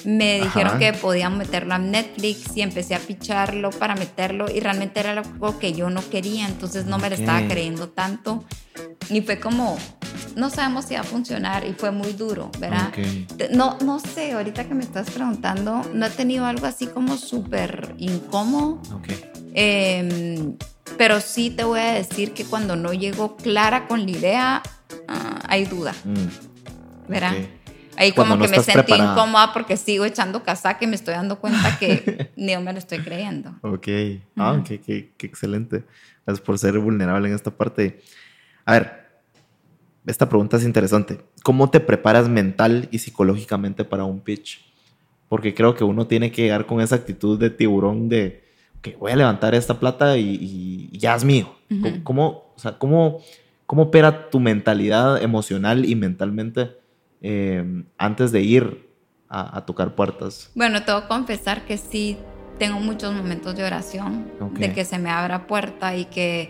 me 0.05 0.41
dijeron 0.41 0.79
que 0.79 0.93
podían 0.93 1.37
meterlo 1.37 1.73
a 1.73 1.77
Netflix 1.79 2.55
y 2.55 2.61
empecé 2.61 2.95
a 2.95 2.99
picharlo 2.99 3.69
para 3.71 3.95
meterlo 3.95 4.49
y 4.49 4.59
realmente 4.59 4.99
era 4.99 5.11
algo 5.11 5.59
que 5.59 5.73
yo 5.73 5.89
no 5.89 6.07
quería, 6.09 6.47
entonces 6.47 6.85
no 6.85 6.97
me 6.97 7.09
lo 7.09 7.15
estaba 7.15 7.47
creyendo 7.47 7.89
tanto 7.89 8.43
y 9.09 9.21
fue 9.21 9.39
como, 9.39 9.77
no 10.35 10.49
sabemos 10.49 10.85
si 10.85 10.93
va 10.93 11.01
a 11.01 11.03
funcionar 11.03 11.65
y 11.65 11.73
fue 11.73 11.91
muy 11.91 12.13
duro, 12.13 12.51
¿verdad? 12.59 12.91
No, 13.51 13.77
no 13.83 13.99
sé, 13.99 14.33
ahorita 14.33 14.65
que 14.67 14.73
me 14.75 14.83
estás 14.83 15.09
preguntando, 15.09 15.81
no 15.93 16.05
he 16.05 16.09
tenido 16.09 16.45
algo 16.45 16.67
así 16.67 16.87
como 16.87 17.17
súper 17.17 17.95
incómodo. 17.97 18.81
Em, 19.53 20.55
pero 20.97 21.19
sí 21.21 21.49
te 21.49 21.63
voy 21.63 21.79
a 21.79 21.93
decir 21.93 22.33
que 22.33 22.45
cuando 22.45 22.75
no 22.75 22.93
llego 22.93 23.35
clara 23.35 23.87
con 23.87 24.05
la 24.05 24.11
idea, 24.11 24.63
ah, 25.07 25.39
hay 25.47 25.65
duda. 25.65 25.93
Mm. 26.03 27.09
¿Verdad? 27.09 27.33
Ahí 27.99 28.13
como 28.13 28.39
que 28.39 28.47
me 28.47 28.63
sentí 28.63 28.93
incómoda 28.93 29.51
porque 29.51 29.75
sigo 29.75 30.05
echando 30.05 30.41
casaca 30.41 30.85
y 30.85 30.87
me 30.87 30.95
estoy 30.95 31.15
dando 31.15 31.37
cuenta 31.37 31.77
que 31.77 32.31
ni 32.37 32.53
yo 32.53 32.61
me 32.61 32.71
lo 32.71 32.79
estoy 32.79 32.99
creyendo. 32.99 33.53
Ok. 33.61 33.87
Ah, 34.37 34.63
qué, 34.65 34.79
qué, 34.79 35.11
qué, 35.17 35.27
excelente. 35.27 35.83
Gracias 36.25 36.45
por 36.45 36.57
ser 36.57 36.79
vulnerable 36.79 37.27
en 37.27 37.35
esta 37.35 37.51
parte. 37.51 37.99
A 38.63 38.71
ver, 38.71 39.09
esta 40.05 40.29
pregunta 40.29 40.55
es 40.55 40.63
interesante. 40.63 41.19
¿Cómo 41.43 41.69
te 41.69 41.81
preparas 41.81 42.29
mental 42.29 42.87
y 42.89 42.99
psicológicamente 42.99 43.83
para 43.83 44.05
un 44.05 44.21
pitch? 44.21 44.65
Porque 45.27 45.53
creo 45.53 45.75
que 45.75 45.83
uno 45.83 46.07
tiene 46.07 46.31
que 46.31 46.43
llegar 46.43 46.67
con 46.67 46.79
esa 46.79 46.95
actitud 46.95 47.37
de 47.37 47.49
tiburón 47.49 48.07
de 48.07 48.45
que 48.81 48.95
voy 48.95 49.11
a 49.11 49.17
levantar 49.17 49.53
esta 49.55 49.77
plata 49.77 50.17
y, 50.17 50.89
ya 50.93 51.15
es 51.15 51.25
mío. 51.25 51.53
¿Cómo, 52.05 52.53
o 52.55 52.59
sea, 52.59 52.77
cómo, 52.77 53.19
¿Cómo 53.65 53.83
opera 53.83 54.31
tu 54.31 54.39
mentalidad 54.39 55.21
emocional 55.21 55.85
y 55.85 55.95
mentalmente 55.95 56.78
eh, 57.21 57.83
antes 57.97 58.31
de 58.31 58.41
ir 58.41 58.89
a, 59.29 59.63
tocar 59.65 59.93
puertas? 59.93 60.49
Bueno, 60.55 60.83
tengo 60.83 61.01
que 61.01 61.07
confesar 61.07 61.65
que 61.65 61.77
sí 61.77 62.17
tengo 62.57 62.79
muchos 62.79 63.13
momentos 63.13 63.55
de 63.55 63.63
oración, 63.63 64.31
de 64.53 64.73
que 64.73 64.85
se 64.85 64.97
me 64.97 65.09
abra 65.09 65.47
puerta 65.47 65.95
y 65.95 66.05
que 66.05 66.49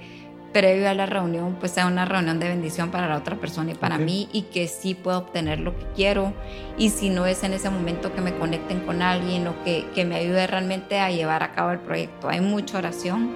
previo 0.51 0.89
a 0.89 0.93
la 0.93 1.05
reunión 1.05 1.57
pues 1.59 1.73
sea 1.73 1.85
una 1.85 2.05
reunión 2.05 2.39
de 2.39 2.47
bendición 2.47 2.89
para 2.89 3.07
la 3.07 3.17
otra 3.17 3.35
persona 3.35 3.71
y 3.71 3.75
para 3.75 3.97
mí 3.97 4.27
y 4.33 4.43
que 4.43 4.67
sí 4.67 4.95
puedo 4.95 5.19
obtener 5.19 5.59
lo 5.59 5.77
que 5.77 5.85
quiero 5.95 6.33
y 6.77 6.89
si 6.89 7.09
no 7.09 7.25
es 7.27 7.43
en 7.43 7.53
ese 7.53 7.69
momento 7.69 8.13
que 8.13 8.21
me 8.21 8.33
conecten 8.33 8.79
con 8.81 9.01
alguien 9.01 9.47
o 9.47 9.63
que, 9.63 9.85
que 9.93 10.05
me 10.05 10.15
ayude 10.15 10.47
realmente 10.47 10.99
a 10.99 11.11
llevar 11.11 11.43
a 11.43 11.51
cabo 11.51 11.71
el 11.71 11.79
proyecto. 11.79 12.29
Hay 12.29 12.41
mucha 12.41 12.79
oración. 12.79 13.35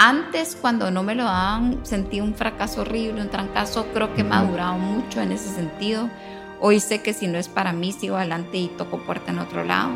Antes, 0.00 0.56
cuando 0.60 0.92
no 0.92 1.02
me 1.02 1.16
lo 1.16 1.24
daban, 1.24 1.80
sentí 1.82 2.20
un 2.20 2.32
fracaso 2.32 2.82
horrible, 2.82 3.20
un 3.20 3.30
trancazo. 3.30 3.84
Creo 3.92 4.14
que 4.14 4.22
me 4.22 4.36
ha 4.36 4.44
durado 4.44 4.74
mucho 4.74 5.20
en 5.20 5.32
ese 5.32 5.52
sentido. 5.52 6.08
Hoy 6.60 6.78
sé 6.78 7.02
que 7.02 7.12
si 7.12 7.26
no 7.26 7.36
es 7.36 7.48
para 7.48 7.72
mí, 7.72 7.90
sigo 7.90 8.16
adelante 8.16 8.58
y 8.58 8.68
toco 8.68 8.98
puerta 8.98 9.32
en 9.32 9.40
otro 9.40 9.64
lado. 9.64 9.90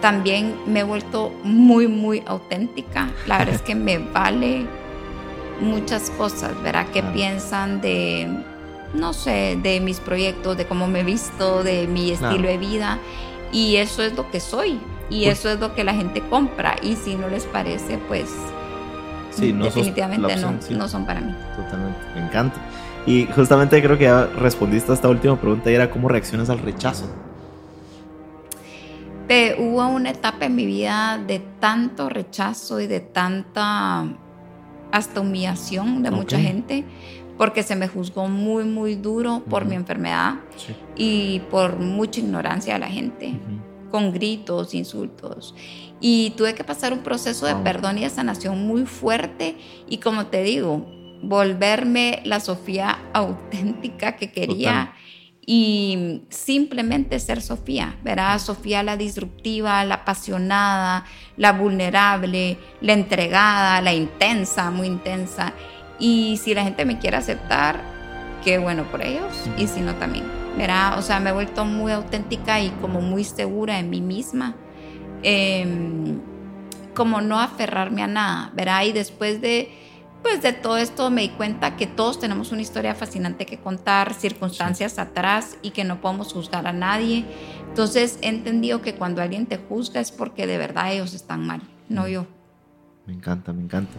También 0.00 0.56
me 0.66 0.80
he 0.80 0.84
vuelto 0.84 1.34
muy, 1.44 1.86
muy 1.86 2.22
auténtica. 2.26 3.10
La 3.26 3.36
verdad 3.36 3.56
es 3.56 3.60
que 3.60 3.74
me 3.74 3.98
vale 4.14 4.66
muchas 5.60 6.08
cosas, 6.08 6.60
¿verdad? 6.62 6.86
¿Qué 6.90 7.02
piensan 7.02 7.82
de, 7.82 8.26
no 8.94 9.12
sé, 9.12 9.58
de 9.62 9.80
mis 9.80 10.00
proyectos, 10.00 10.56
de 10.56 10.66
cómo 10.66 10.88
me 10.88 11.00
he 11.00 11.04
visto, 11.04 11.62
de 11.62 11.86
mi 11.88 12.12
estilo 12.12 12.48
de 12.48 12.56
vida? 12.56 12.98
Y 13.52 13.76
eso 13.76 14.02
es 14.02 14.14
lo 14.16 14.30
que 14.30 14.40
soy. 14.40 14.80
Y 15.10 15.24
pues 15.26 15.40
eso 15.40 15.50
es 15.50 15.60
lo 15.60 15.74
que 15.74 15.84
la 15.84 15.92
gente 15.92 16.22
compra. 16.22 16.76
Y 16.80 16.96
si 16.96 17.16
no 17.16 17.28
les 17.28 17.44
parece, 17.44 17.98
pues 18.08 18.30
definitivamente 19.36 20.36
no, 20.36 20.58
no 20.70 20.88
son 20.88 21.06
para 21.06 21.20
mí. 21.20 21.34
Totalmente, 21.56 21.98
me 22.14 22.26
encanta. 22.26 22.60
Y 23.06 23.26
justamente 23.34 23.82
creo 23.82 23.98
que 23.98 24.04
ya 24.04 24.26
respondiste 24.26 24.92
a 24.92 24.94
esta 24.94 25.08
última 25.08 25.40
pregunta 25.40 25.70
y 25.70 25.74
era 25.74 25.90
cómo 25.90 26.08
reaccionas 26.08 26.50
al 26.50 26.60
rechazo. 26.60 27.06
hubo 29.58 29.86
una 29.88 30.10
etapa 30.10 30.46
en 30.46 30.54
mi 30.54 30.66
vida 30.66 31.18
de 31.26 31.40
tanto 31.58 32.08
rechazo 32.08 32.80
y 32.80 32.86
de 32.86 33.00
tanta 33.00 34.06
hasta 34.92 35.20
humillación 35.20 36.02
de 36.02 36.10
mucha 36.10 36.38
gente 36.38 36.84
porque 37.38 37.62
se 37.62 37.74
me 37.74 37.88
juzgó 37.88 38.28
muy, 38.28 38.64
muy 38.64 38.94
duro 38.94 39.42
por 39.48 39.64
mi 39.64 39.74
enfermedad 39.74 40.34
y 40.94 41.40
por 41.50 41.78
mucha 41.78 42.20
ignorancia 42.20 42.74
de 42.74 42.80
la 42.80 42.88
gente, 42.88 43.34
con 43.90 44.12
gritos, 44.12 44.74
insultos 44.74 45.54
y 46.04 46.30
tuve 46.36 46.54
que 46.54 46.64
pasar 46.64 46.92
un 46.92 46.98
proceso 46.98 47.46
de 47.46 47.54
perdón 47.54 47.96
y 47.96 48.02
de 48.02 48.10
sanación 48.10 48.66
muy 48.66 48.86
fuerte 48.86 49.56
y 49.88 49.98
como 49.98 50.26
te 50.26 50.42
digo, 50.42 50.84
volverme 51.22 52.20
la 52.24 52.40
Sofía 52.40 52.98
auténtica 53.14 54.16
que 54.16 54.32
quería 54.32 54.94
y 55.46 56.22
simplemente 56.28 57.20
ser 57.20 57.40
Sofía, 57.40 57.96
¿verdad? 58.02 58.40
Sofía 58.40 58.82
la 58.82 58.96
disruptiva, 58.96 59.84
la 59.84 59.94
apasionada, 59.94 61.04
la 61.36 61.52
vulnerable, 61.52 62.58
la 62.80 62.92
entregada, 62.94 63.80
la 63.80 63.94
intensa, 63.94 64.72
muy 64.72 64.88
intensa. 64.88 65.52
Y 66.00 66.40
si 66.42 66.52
la 66.52 66.64
gente 66.64 66.84
me 66.84 66.98
quiere 66.98 67.16
aceptar, 67.16 67.80
qué 68.44 68.58
bueno 68.58 68.90
por 68.90 69.04
ellos 69.04 69.32
y 69.56 69.68
si 69.68 69.80
no 69.80 69.94
también, 69.94 70.24
¿verdad? 70.58 70.98
O 70.98 71.02
sea, 71.02 71.20
me 71.20 71.30
he 71.30 71.32
vuelto 71.32 71.64
muy 71.64 71.92
auténtica 71.92 72.60
y 72.60 72.70
como 72.80 73.00
muy 73.00 73.22
segura 73.22 73.78
en 73.78 73.88
mí 73.88 74.00
misma 74.00 74.56
Em, 75.22 76.20
como 76.94 77.20
no 77.20 77.40
aferrarme 77.40 78.02
a 78.02 78.06
nada, 78.06 78.50
¿verdad? 78.54 78.84
Y 78.84 78.92
después 78.92 79.40
de, 79.40 79.70
pues 80.22 80.42
de 80.42 80.52
todo 80.52 80.76
esto 80.76 81.10
me 81.10 81.22
di 81.22 81.28
cuenta 81.30 81.76
que 81.76 81.86
todos 81.86 82.20
tenemos 82.20 82.52
una 82.52 82.62
historia 82.62 82.94
fascinante 82.94 83.46
que 83.46 83.58
contar, 83.58 84.14
circunstancias 84.14 84.98
atrás 84.98 85.56
y 85.62 85.70
que 85.70 85.84
no 85.84 86.00
podemos 86.00 86.32
juzgar 86.32 86.66
a 86.66 86.72
nadie. 86.72 87.24
Entonces 87.68 88.18
he 88.20 88.28
entendido 88.28 88.82
que 88.82 88.94
cuando 88.94 89.22
alguien 89.22 89.46
te 89.46 89.56
juzga 89.56 90.00
es 90.00 90.12
porque 90.12 90.46
de 90.46 90.58
verdad 90.58 90.92
ellos 90.92 91.14
están 91.14 91.46
mal, 91.46 91.62
no 91.88 92.08
yo. 92.08 92.26
Me 93.06 93.14
encanta, 93.14 93.52
me 93.52 93.62
encanta. 93.62 93.92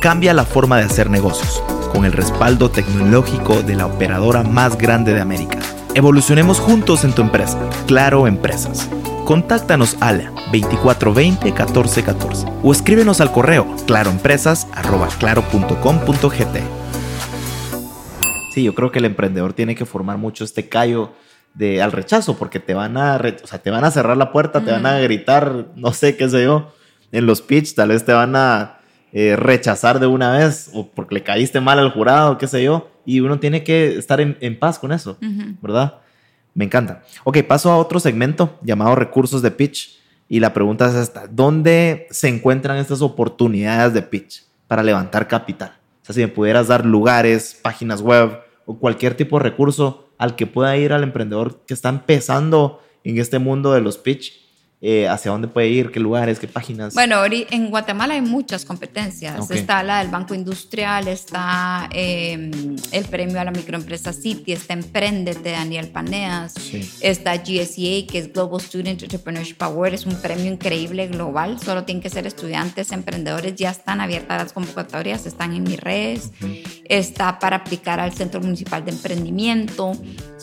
Cambia 0.00 0.32
la 0.32 0.44
forma 0.44 0.78
de 0.78 0.84
hacer 0.84 1.10
negocios 1.10 1.62
con 1.92 2.04
el 2.04 2.12
respaldo 2.12 2.70
tecnológico 2.70 3.62
de 3.62 3.76
la 3.76 3.86
operadora 3.86 4.42
más 4.42 4.78
grande 4.78 5.12
de 5.12 5.20
América. 5.20 5.58
Evolucionemos 5.94 6.58
juntos 6.58 7.04
en 7.04 7.12
tu 7.12 7.20
empresa. 7.20 7.58
Claro 7.86 8.26
Empresas. 8.26 8.88
Contáctanos 9.26 9.98
al 10.00 10.32
2420 10.50 11.44
1414 11.44 12.46
o 12.62 12.72
escríbenos 12.72 13.20
al 13.20 13.30
correo 13.30 13.66
claroempresas@claro.com.gt. 13.86 16.58
Sí, 18.54 18.62
yo 18.62 18.74
creo 18.74 18.90
que 18.90 19.00
el 19.00 19.04
emprendedor 19.04 19.52
tiene 19.52 19.74
que 19.74 19.84
formar 19.84 20.16
mucho 20.16 20.44
este 20.44 20.70
callo 20.70 21.12
de 21.52 21.82
al 21.82 21.92
rechazo 21.92 22.38
porque 22.38 22.58
te 22.58 22.72
van 22.72 22.96
a, 22.96 23.20
o 23.42 23.46
sea, 23.46 23.58
te 23.58 23.70
van 23.70 23.84
a 23.84 23.90
cerrar 23.90 24.16
la 24.16 24.32
puerta, 24.32 24.64
te 24.64 24.72
van 24.72 24.86
a 24.86 24.98
gritar, 24.98 25.66
no 25.76 25.92
sé 25.92 26.16
qué 26.16 26.30
sé 26.30 26.44
yo, 26.44 26.72
en 27.12 27.26
los 27.26 27.42
pitch 27.42 27.74
tal 27.74 27.90
vez 27.90 28.06
te 28.06 28.14
van 28.14 28.34
a 28.34 28.78
eh, 29.12 29.36
rechazar 29.36 30.00
de 30.00 30.06
una 30.06 30.32
vez 30.32 30.70
o 30.72 30.88
porque 30.88 31.16
le 31.16 31.22
caíste 31.22 31.60
mal 31.60 31.78
al 31.78 31.90
jurado, 31.90 32.38
qué 32.38 32.48
sé 32.48 32.62
yo, 32.62 32.90
y 33.04 33.20
uno 33.20 33.38
tiene 33.38 33.62
que 33.62 33.96
estar 33.98 34.20
en, 34.20 34.58
paz 34.58 34.78
con 34.78 34.92
eso, 34.92 35.18
¿verdad? 35.60 36.00
Me 36.54 36.64
encanta. 36.64 37.02
Ok, 37.24 37.42
paso 37.42 37.70
a 37.70 37.76
otro 37.76 38.00
segmento 38.00 38.58
llamado 38.62 38.94
recursos 38.94 39.42
de 39.42 39.50
pitch. 39.50 40.00
Y 40.28 40.40
la 40.40 40.54
pregunta 40.54 40.88
es 40.88 40.94
esta, 40.94 41.26
¿dónde 41.26 42.06
se 42.10 42.28
encuentran 42.28 42.78
estas 42.78 43.02
oportunidades 43.02 43.92
de 43.92 44.00
pitch 44.00 44.44
para 44.66 44.82
levantar 44.82 45.28
capital? 45.28 45.74
O 46.00 46.04
sea, 46.04 46.14
si 46.14 46.20
me 46.22 46.28
pudieras 46.28 46.68
dar 46.68 46.86
lugares, 46.86 47.58
páginas 47.62 48.00
web 48.00 48.38
o 48.64 48.78
cualquier 48.78 49.14
tipo 49.14 49.36
de 49.36 49.44
recurso 49.44 50.08
al 50.16 50.36
que 50.36 50.46
pueda 50.46 50.76
ir 50.76 50.92
al 50.92 51.02
emprendedor 51.02 51.60
que 51.66 51.74
está 51.74 51.90
empezando 51.90 52.80
en 53.04 53.18
este 53.18 53.38
mundo 53.38 53.72
de 53.74 53.82
los 53.82 53.98
pitch, 53.98 54.41
eh, 54.84 55.06
hacia 55.06 55.30
dónde 55.30 55.46
puede 55.46 55.68
ir, 55.68 55.92
qué 55.92 56.00
lugares, 56.00 56.40
qué 56.40 56.48
páginas. 56.48 56.92
Bueno, 56.94 57.22
en 57.24 57.70
Guatemala 57.70 58.14
hay 58.14 58.20
muchas 58.20 58.64
competencias. 58.64 59.48
Está 59.48 59.84
la 59.84 60.00
del 60.00 60.08
Banco 60.08 60.34
Industrial, 60.34 61.06
está 61.06 61.88
em, 61.92 62.74
el 62.90 63.04
premio 63.04 63.40
a 63.40 63.44
la 63.44 63.52
microempresa 63.52 64.12
City, 64.12 64.50
está 64.50 64.72
Emprendete 64.72 65.40
de 65.40 65.52
Daniel 65.52 65.86
Paneas, 65.86 66.54
está 67.00 67.36
GSEA, 67.36 68.08
que 68.08 68.18
es 68.18 68.32
Global 68.32 68.60
Student 68.60 69.00
Entrepreneurship 69.04 69.62
Award, 69.62 69.94
es 69.94 70.04
un 70.04 70.20
premio 70.20 70.52
increíble 70.52 71.06
global. 71.06 71.60
Solo 71.60 71.84
tienen 71.84 72.02
que 72.02 72.10
ser 72.10 72.26
estudiantes, 72.26 72.90
emprendedores, 72.90 73.54
ya 73.54 73.70
están 73.70 74.00
abiertas 74.00 74.42
las 74.42 74.52
convocatorias, 74.52 75.26
están 75.26 75.54
en 75.54 75.62
mis 75.62 75.78
redes. 75.78 76.32
está 76.86 77.38
para 77.38 77.58
aplicar 77.58 78.00
al 78.00 78.12
Centro 78.14 78.40
Municipal 78.40 78.84
de 78.84 78.90
Emprendimiento, 78.90 79.92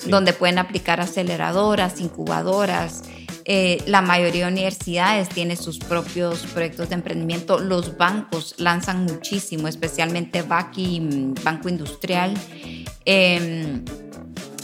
donde 0.05 0.31
pueden 0.31 0.59
aplicar 0.59 1.01
aceleradoras, 1.01 1.99
incubadoras. 1.99 3.03
Eh, 3.51 3.81
la 3.87 4.03
mayoría 4.03 4.45
de 4.45 4.51
universidades 4.51 5.27
tienen 5.27 5.57
sus 5.57 5.79
propios 5.79 6.41
proyectos 6.53 6.89
de 6.89 6.93
emprendimiento. 6.93 7.57
Los 7.57 7.97
bancos 7.97 8.53
lanzan 8.59 9.05
muchísimo, 9.05 9.67
especialmente 9.67 10.43
BACI, 10.43 10.99
mm, 10.99 11.33
Banco 11.43 11.67
Industrial. 11.67 12.31
Em, 13.05 13.83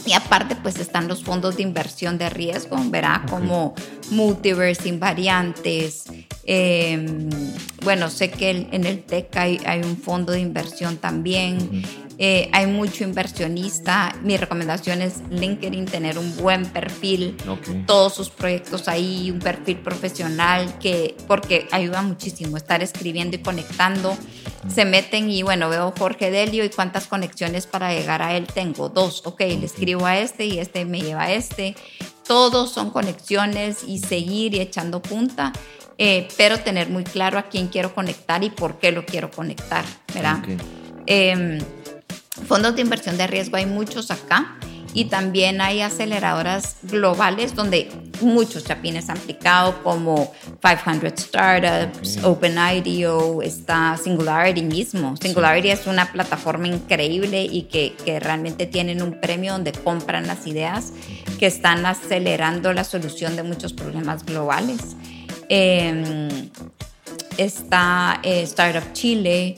y 0.06 0.12
aparte, 0.12 0.54
pues 0.54 0.78
están 0.78 1.08
los 1.08 1.24
fondos 1.24 1.56
de 1.56 1.64
inversión 1.64 2.16
de 2.16 2.30
riesgo, 2.30 2.76
verá, 2.88 3.26
como 3.28 3.74
Multiverse, 4.12 4.88
Invariantes. 4.88 6.04
Em, 6.44 7.28
bueno, 7.82 8.08
sé 8.08 8.30
que 8.30 8.68
en 8.70 8.84
el 8.86 9.02
TEC 9.02 9.36
hay, 9.36 9.80
un 9.82 9.96
fondo 9.96 10.30
de 10.32 10.38
inversión 10.38 10.98
también. 10.98 11.82
Eh, 12.18 12.48
hay 12.52 12.66
mucho 12.66 13.04
inversionista. 13.04 14.14
Mi 14.22 14.36
recomendación 14.36 15.02
es 15.02 15.20
LinkedIn, 15.30 15.84
tener 15.84 16.18
un 16.18 16.34
buen 16.36 16.64
perfil, 16.66 17.36
todos 17.86 18.14
sus 18.14 18.30
proyectos 18.30 18.88
ahí, 18.88 19.30
un 19.30 19.38
perfil 19.38 19.78
profesional, 19.78 20.78
que, 20.78 21.14
porque 21.26 21.68
ayuda 21.72 22.00
muchísimo 22.02 22.56
estar 22.56 22.82
escribiendo 22.82 23.36
y 23.36 23.40
conectando. 23.40 24.16
Se 24.72 24.84
meten 24.84 25.30
y 25.30 25.42
bueno, 25.42 25.68
veo 25.68 25.92
Jorge 25.96 26.30
Delio 26.30 26.64
y 26.64 26.70
cuántas 26.70 27.06
conexiones 27.06 27.66
para 27.66 27.92
llegar 27.92 28.22
a 28.22 28.36
él 28.36 28.46
tengo. 28.46 28.88
Dos, 28.88 29.22
ok, 29.26 29.40
le 29.40 29.66
escribo 29.66 30.06
a 30.06 30.18
este 30.18 30.46
y 30.46 30.58
este 30.58 30.84
me 30.86 31.00
lleva 31.00 31.24
a 31.24 31.32
este. 31.32 31.76
Todos 32.26 32.72
son 32.72 32.90
conexiones 32.90 33.84
y 33.86 33.98
seguir 33.98 34.54
y 34.54 34.60
echando 34.60 35.02
punta. 35.02 35.52
Eh, 35.98 36.28
pero 36.36 36.58
tener 36.58 36.90
muy 36.90 37.04
claro 37.04 37.38
a 37.38 37.44
quién 37.44 37.68
quiero 37.68 37.94
conectar 37.94 38.44
y 38.44 38.50
por 38.50 38.78
qué 38.78 38.92
lo 38.92 39.06
quiero 39.06 39.30
conectar, 39.30 39.82
¿verdad? 40.12 40.42
Em, 41.06 41.58
Fondos 42.46 42.74
de 42.76 42.82
inversión 42.82 43.16
de 43.16 43.26
riesgo 43.26 43.56
hay 43.56 43.66
muchos 43.66 44.10
acá 44.10 44.56
y 44.96 45.04
también 45.04 45.60
hay 45.60 45.82
aceleradoras 45.82 46.76
globales 46.82 47.54
donde 47.54 47.90
muchos 48.22 48.64
chapines 48.64 49.10
han 49.10 49.18
aplicado 49.18 49.82
como 49.82 50.32
500 50.62 51.12
Startups, 51.20 52.24
OpenIDO, 52.24 53.42
está 53.42 53.98
Singularity 54.02 54.62
mismo. 54.62 55.14
Singularity 55.20 55.68
es 55.68 55.86
una 55.86 56.10
plataforma 56.12 56.68
increíble 56.68 57.44
y 57.44 57.64
que, 57.64 57.94
que, 58.06 58.20
realmente 58.20 58.64
tienen 58.64 59.02
un 59.02 59.20
premio 59.20 59.52
donde 59.52 59.72
compran 59.72 60.26
las 60.26 60.46
ideas 60.46 60.94
que 61.38 61.44
están 61.44 61.84
acelerando 61.84 62.72
la 62.72 62.84
solución 62.84 63.36
de 63.36 63.42
muchos 63.42 63.74
problemas 63.74 64.24
globales. 64.24 64.96
Em, 65.50 66.48
está 67.36 68.20
eh, 68.22 68.40
Startup 68.44 68.92
Chile, 68.94 69.56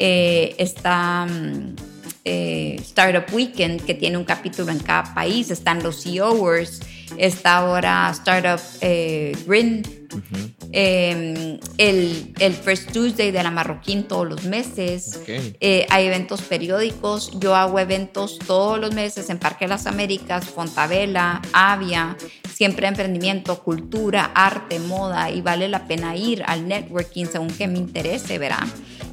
eh, 0.00 0.54
está... 0.58 1.26
Mm, 1.26 1.89
eh, 2.24 2.76
Startup 2.82 3.24
Weekend, 3.32 3.84
que 3.84 3.94
tiene 3.94 4.18
un 4.18 4.24
capítulo 4.24 4.70
en 4.70 4.78
cada 4.78 5.14
país, 5.14 5.50
están 5.50 5.82
los 5.82 6.02
CEOers, 6.02 6.80
está 7.16 7.58
ahora 7.58 8.10
Startup 8.12 8.60
eh, 8.80 9.32
em, 10.72 11.58
el, 11.78 12.34
el, 12.38 12.52
First 12.52 12.92
Tuesday 12.92 13.30
de 13.30 13.42
la 13.42 13.50
Marroquín 13.50 14.04
todos 14.04 14.28
los 14.28 14.44
meses, 14.44 15.20
eh, 15.26 15.86
hay 15.88 16.06
eventos 16.06 16.42
periódicos, 16.42 17.38
yo 17.40 17.56
hago 17.56 17.78
eventos 17.78 18.38
todos 18.38 18.78
los 18.78 18.94
meses 18.94 19.30
en 19.30 19.38
Parque 19.38 19.64
de 19.64 19.70
las 19.70 19.86
Américas, 19.86 20.44
Fontavela, 20.44 21.40
Avia, 21.52 22.16
siempre 22.52 22.86
emprendimiento, 22.86 23.62
cultura, 23.62 24.30
arte, 24.34 24.78
moda, 24.78 25.30
y 25.30 25.40
vale 25.40 25.68
la 25.68 25.86
pena 25.86 26.16
ir 26.16 26.42
al 26.46 26.68
networking 26.68 27.26
según 27.26 27.48
que 27.48 27.66
me 27.66 27.78
interese, 27.78 28.38
¿verdad? 28.38 28.66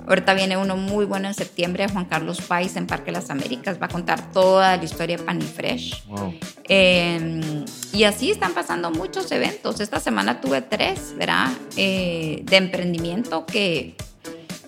Ahorita 0.07 0.33
viene 0.33 0.55
uno 0.55 0.77
muy 0.77 1.05
bueno 1.05 1.27
en 1.27 1.33
septiembre 1.33 1.87
Juan 1.89 2.05
Carlos 2.05 2.39
Pais 2.41 2.77
en 2.77 2.87
Parque 2.87 3.11
Las 3.11 3.29
Américas. 3.29 3.81
Va 3.81 3.87
a 3.87 3.89
contar 3.89 4.31
toda 4.31 4.77
la 4.77 4.83
historia 4.83 5.17
de 5.17 5.23
Panifresh. 5.23 6.05
Wow. 6.07 6.33
Em, 6.63 7.65
y 7.91 8.03
así 8.03 8.31
están 8.31 8.53
pasando 8.53 8.89
muchos 8.89 9.29
eventos. 9.33 9.81
Esta 9.81 9.99
semana 9.99 10.39
tuve 10.39 10.61
tres, 10.61 11.13
¿verdad? 11.17 11.49
Eh, 11.75 12.41
de 12.45 12.55
emprendimiento 12.55 13.45
que, 13.45 13.97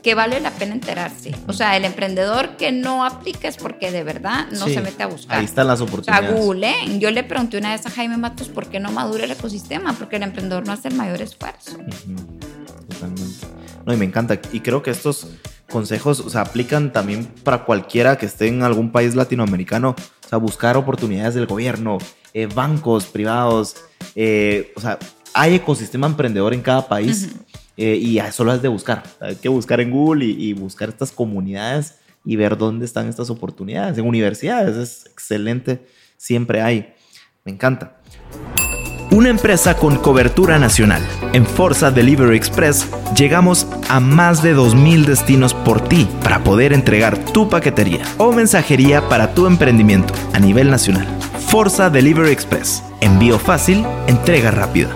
que 0.04 0.14
vale 0.14 0.42
la 0.42 0.52
pena 0.52 0.74
enterarse. 0.74 1.34
O 1.48 1.54
sea, 1.54 1.78
el 1.78 1.86
emprendedor 1.86 2.58
que 2.58 2.74
no 2.74 3.06
aplica 3.06 3.48
es 3.48 3.56
porque 3.56 3.92
de 3.92 4.04
verdad 4.04 4.48
no 4.52 4.68
se 4.68 4.82
mete 4.82 5.04
a 5.04 5.08
buscar. 5.08 5.40
Ahí 5.40 5.46
están 5.46 5.68
las 5.68 5.80
oportunidades. 5.80 6.32
O 6.32 6.54
sea, 6.54 6.86
yo 7.00 7.12
le 7.12 7.24
pregunté 7.24 7.58
una 7.58 7.72
vez 7.72 7.86
a 7.86 7.90
Jaime 7.90 8.18
Matos 8.18 8.50
por 8.50 8.68
qué 8.68 8.82
no 8.82 8.92
madura 8.92 9.24
el 9.24 9.32
ecosistema, 9.32 9.94
porque 9.94 10.18
el 10.18 10.24
emprendedor 10.24 10.68
no 10.68 10.74
hace 10.74 10.90
el 10.90 10.96
mayor 10.96 11.22
esfuerzo. 11.22 11.78
Totalmente. 12.90 13.49
No, 13.90 13.96
y 13.96 13.98
me 13.98 14.06
encanta. 14.06 14.40
Y 14.52 14.60
creo 14.60 14.84
que 14.84 14.92
estos 14.92 15.26
consejos 15.68 16.20
o 16.20 16.30
sea, 16.30 16.42
aplican 16.42 16.94
también 16.94 17.26
para 17.44 17.66
cualquiera 17.66 18.20
que 18.20 18.28
esté 18.28 18.48
en 18.48 18.62
algún 18.62 18.92
país 18.92 19.16
latinoamericano. 19.16 19.96
O 20.24 20.30
sea, 20.30 20.38
buscar 20.38 20.78
oportunidades 20.78 21.34
del 21.34 21.48
gobierno, 21.48 21.98
eh, 22.36 22.46
bancos 22.46 23.06
privados. 23.08 23.78
Eh, 24.14 24.74
o 24.76 24.80
sea, 24.80 25.00
hay 25.34 25.56
ecosistema 25.56 26.06
emprendedor 26.06 26.54
en 26.54 26.62
cada 26.62 26.88
país 26.88 27.30
eh, 27.78 27.96
y 27.96 28.20
solo 28.32 28.54
es 28.54 28.62
de 28.62 28.68
buscar. 28.68 29.02
Hay 29.20 29.38
que 29.38 29.50
buscar 29.50 29.82
en 29.82 29.90
Google 29.90 30.24
y, 30.24 30.50
y, 30.50 30.54
buscar 30.54 30.90
estas 30.90 31.12
comunidades 31.12 31.96
y 32.24 32.36
ver 32.36 32.60
dónde 32.60 32.86
están 32.86 33.10
estas 33.10 33.32
oportunidades. 33.32 33.98
En 33.98 34.06
universidades 34.06 34.76
es 34.78 35.06
excelente, 35.08 35.84
siempre 36.16 36.62
hay. 36.62 36.94
Me 37.44 37.52
encanta. 37.52 38.00
Una 39.12 39.30
empresa 39.30 39.76
con 39.76 39.96
cobertura 39.96 40.60
nacional. 40.60 41.02
En 41.34 41.44
Forza 41.44 41.90
Delivery 41.90 42.38
Express 42.38 42.88
llegamos 43.18 43.66
a 43.90 44.00
más 44.00 44.44
de 44.44 44.56
2.000 44.56 45.06
destinos 45.06 45.56
por 45.56 45.82
ti 45.82 46.08
para 46.24 46.44
poder 46.44 46.74
entregar 46.74 47.18
tu 47.18 47.50
paquetería 47.50 48.04
o 48.20 48.32
mensajería 48.32 49.10
para 49.10 49.34
tu 49.34 49.48
emprendimiento 49.48 50.14
a 50.34 50.40
nivel 50.40 50.70
nacional. 50.70 51.08
Forza 51.48 51.90
Delivery 51.90 52.30
Express. 52.30 52.84
Envío 53.02 53.40
fácil, 53.40 53.84
entrega 54.06 54.52
rápida. 54.52 54.96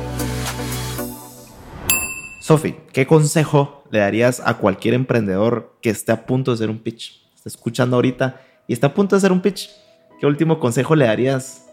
Sofi, 2.39 2.75
¿qué 2.91 3.07
consejo 3.07 3.83
le 3.89 3.97
darías 3.97 4.43
a 4.45 4.57
cualquier 4.57 4.93
emprendedor 4.93 5.75
que 5.81 5.89
esté 5.89 6.11
a 6.11 6.27
punto 6.27 6.51
de 6.51 6.55
hacer 6.55 6.69
un 6.69 6.77
pitch? 6.77 7.19
Está 7.35 7.49
escuchando 7.49 7.95
ahorita 7.95 8.39
y 8.67 8.73
está 8.73 8.87
a 8.87 8.93
punto 8.93 9.15
de 9.15 9.17
hacer 9.17 9.31
un 9.31 9.41
pitch. 9.41 9.71
¿Qué 10.19 10.27
último 10.27 10.59
consejo 10.59 10.95
le 10.95 11.05
darías 11.05 11.65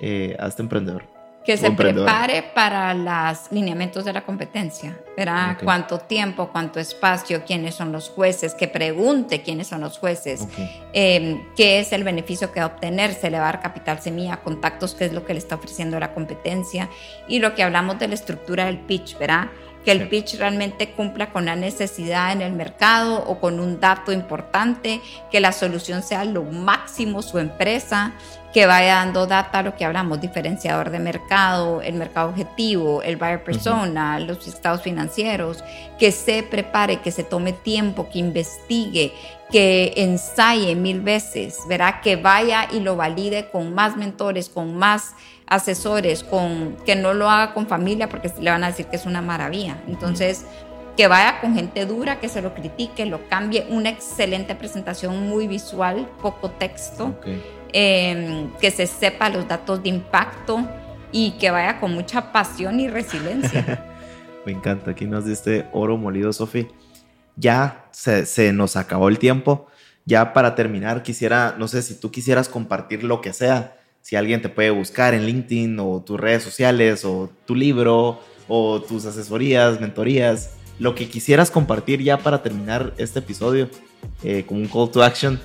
eh, 0.00 0.36
a 0.40 0.48
este 0.48 0.62
emprendedor? 0.62 1.17
Que 1.44 1.56
se 1.56 1.70
prepare 1.70 2.42
para 2.54 2.92
los 2.92 3.50
lineamientos 3.50 4.04
de 4.04 4.12
la 4.12 4.20
competencia. 4.22 4.98
Verá 5.16 5.56
cuánto 5.64 5.98
tiempo, 5.98 6.50
cuánto 6.52 6.78
espacio, 6.78 7.42
quiénes 7.46 7.74
son 7.74 7.90
los 7.90 8.10
jueces, 8.10 8.54
que 8.54 8.68
pregunte 8.68 9.42
quiénes 9.42 9.66
son 9.66 9.80
los 9.80 9.98
jueces, 9.98 10.46
em, 10.92 11.42
qué 11.56 11.80
es 11.80 11.92
el 11.92 12.04
beneficio 12.04 12.52
que 12.52 12.60
va 12.60 12.66
a 12.66 12.68
obtener, 12.68 13.14
se 13.14 13.30
le 13.30 13.38
va 13.38 13.48
a 13.48 13.52
dar 13.52 13.62
capital 13.62 14.00
semilla, 14.00 14.38
contactos, 14.38 14.94
qué 14.94 15.06
es 15.06 15.12
lo 15.12 15.24
que 15.24 15.32
le 15.32 15.38
está 15.38 15.54
ofreciendo 15.54 15.98
la 15.98 16.12
competencia 16.12 16.90
y 17.28 17.38
lo 17.38 17.54
que 17.54 17.62
hablamos 17.62 17.98
de 17.98 18.08
la 18.08 18.14
estructura 18.14 18.66
del 18.66 18.78
pitch, 18.78 19.16
¿verdad? 19.18 19.48
que 19.84 19.92
el 19.92 20.08
pitch 20.08 20.34
realmente 20.34 20.90
cumpla 20.90 21.30
con 21.30 21.46
la 21.46 21.56
necesidad 21.56 22.32
en 22.32 22.42
el 22.42 22.52
mercado 22.52 23.24
o 23.26 23.40
con 23.40 23.58
un 23.60 23.80
dato 23.80 24.12
importante, 24.12 25.00
que 25.30 25.40
la 25.40 25.52
solución 25.52 26.02
sea 26.02 26.24
lo 26.24 26.42
máximo 26.42 27.22
su 27.22 27.38
empresa, 27.38 28.12
que 28.52 28.66
vaya 28.66 28.96
dando 28.96 29.26
data, 29.26 29.62
lo 29.62 29.76
que 29.76 29.84
hablamos, 29.84 30.20
diferenciador 30.20 30.90
de 30.90 30.98
mercado, 30.98 31.82
el 31.82 31.94
mercado 31.94 32.30
objetivo, 32.30 33.02
el 33.02 33.16
buyer 33.16 33.44
persona, 33.44 34.18
los 34.20 34.46
estados 34.46 34.82
financieros, 34.82 35.62
que 35.98 36.12
se 36.12 36.42
prepare, 36.42 37.00
que 37.00 37.10
se 37.10 37.24
tome 37.24 37.52
tiempo, 37.52 38.08
que 38.10 38.18
investigue, 38.20 39.12
que 39.50 39.92
ensaye 39.96 40.74
mil 40.74 41.00
veces, 41.00 41.60
verá 41.68 42.00
que 42.00 42.16
vaya 42.16 42.68
y 42.72 42.80
lo 42.80 42.96
valide 42.96 43.50
con 43.50 43.74
más 43.74 43.96
mentores, 43.96 44.48
con 44.48 44.76
más 44.76 45.14
asesores, 45.46 46.24
con 46.24 46.76
que 46.86 46.96
no 46.96 47.14
lo 47.14 47.28
haga 47.30 47.54
con 47.54 47.66
familia 47.66 48.08
porque 48.08 48.30
le 48.40 48.50
van 48.50 48.64
a 48.64 48.68
decir 48.68 48.86
que 48.86 48.96
es 48.96 49.06
una 49.06 49.22
maravilla. 49.22 49.78
Entonces, 49.88 50.44
que 50.96 51.06
vaya 51.06 51.40
con 51.40 51.54
gente 51.54 51.86
dura, 51.86 52.18
que 52.18 52.28
se 52.28 52.42
lo 52.42 52.54
critique, 52.54 53.06
lo 53.06 53.28
cambie, 53.28 53.66
una 53.70 53.88
excelente 53.88 54.54
presentación 54.54 55.28
muy 55.28 55.46
visual, 55.46 56.08
poco 56.20 56.50
texto. 56.50 57.14
Em, 57.72 58.50
que 58.60 58.70
se 58.70 58.86
sepa 58.86 59.28
los 59.28 59.46
datos 59.46 59.82
de 59.82 59.90
impacto 59.90 60.66
y 61.12 61.32
que 61.32 61.50
vaya 61.50 61.78
con 61.80 61.92
mucha 61.92 62.32
pasión 62.32 62.80
y 62.80 62.88
resiliencia. 62.88 63.84
Me 64.46 64.52
encanta, 64.52 64.92
aquí 64.92 65.06
nos 65.06 65.26
diste 65.26 65.66
oro 65.72 65.98
molido, 65.98 66.32
Sofi. 66.32 66.68
Ya 67.36 67.86
se, 67.90 68.24
se, 68.24 68.52
nos 68.52 68.76
acabó 68.76 69.08
el 69.08 69.18
tiempo. 69.18 69.66
Ya 70.06 70.32
para 70.32 70.54
terminar, 70.54 71.02
quisiera, 71.02 71.56
no 71.58 71.68
sé 71.68 71.82
si 71.82 71.94
tú 71.94 72.10
quisieras 72.10 72.48
compartir 72.48 73.04
lo 73.04 73.20
que 73.20 73.34
sea, 73.34 73.76
si 74.00 74.16
alguien 74.16 74.40
te 74.40 74.48
puede 74.48 74.70
buscar 74.70 75.12
en 75.12 75.26
LinkedIn 75.26 75.78
o 75.80 76.00
tus 76.00 76.18
redes 76.18 76.42
sociales 76.42 77.04
o 77.04 77.30
tu 77.44 77.54
libro 77.54 78.18
o 78.48 78.80
tus 78.80 79.04
asesorías, 79.04 79.78
mentorías, 79.80 80.54
lo 80.78 80.94
que 80.94 81.10
quisieras 81.10 81.50
compartir 81.50 82.02
ya 82.02 82.16
para 82.16 82.42
terminar 82.42 82.94
este 82.96 83.18
episodio, 83.18 83.68
eh, 84.22 84.44
como 84.46 84.60
un 84.60 84.68
call 84.68 84.90
to 84.90 85.02
action 85.02 85.38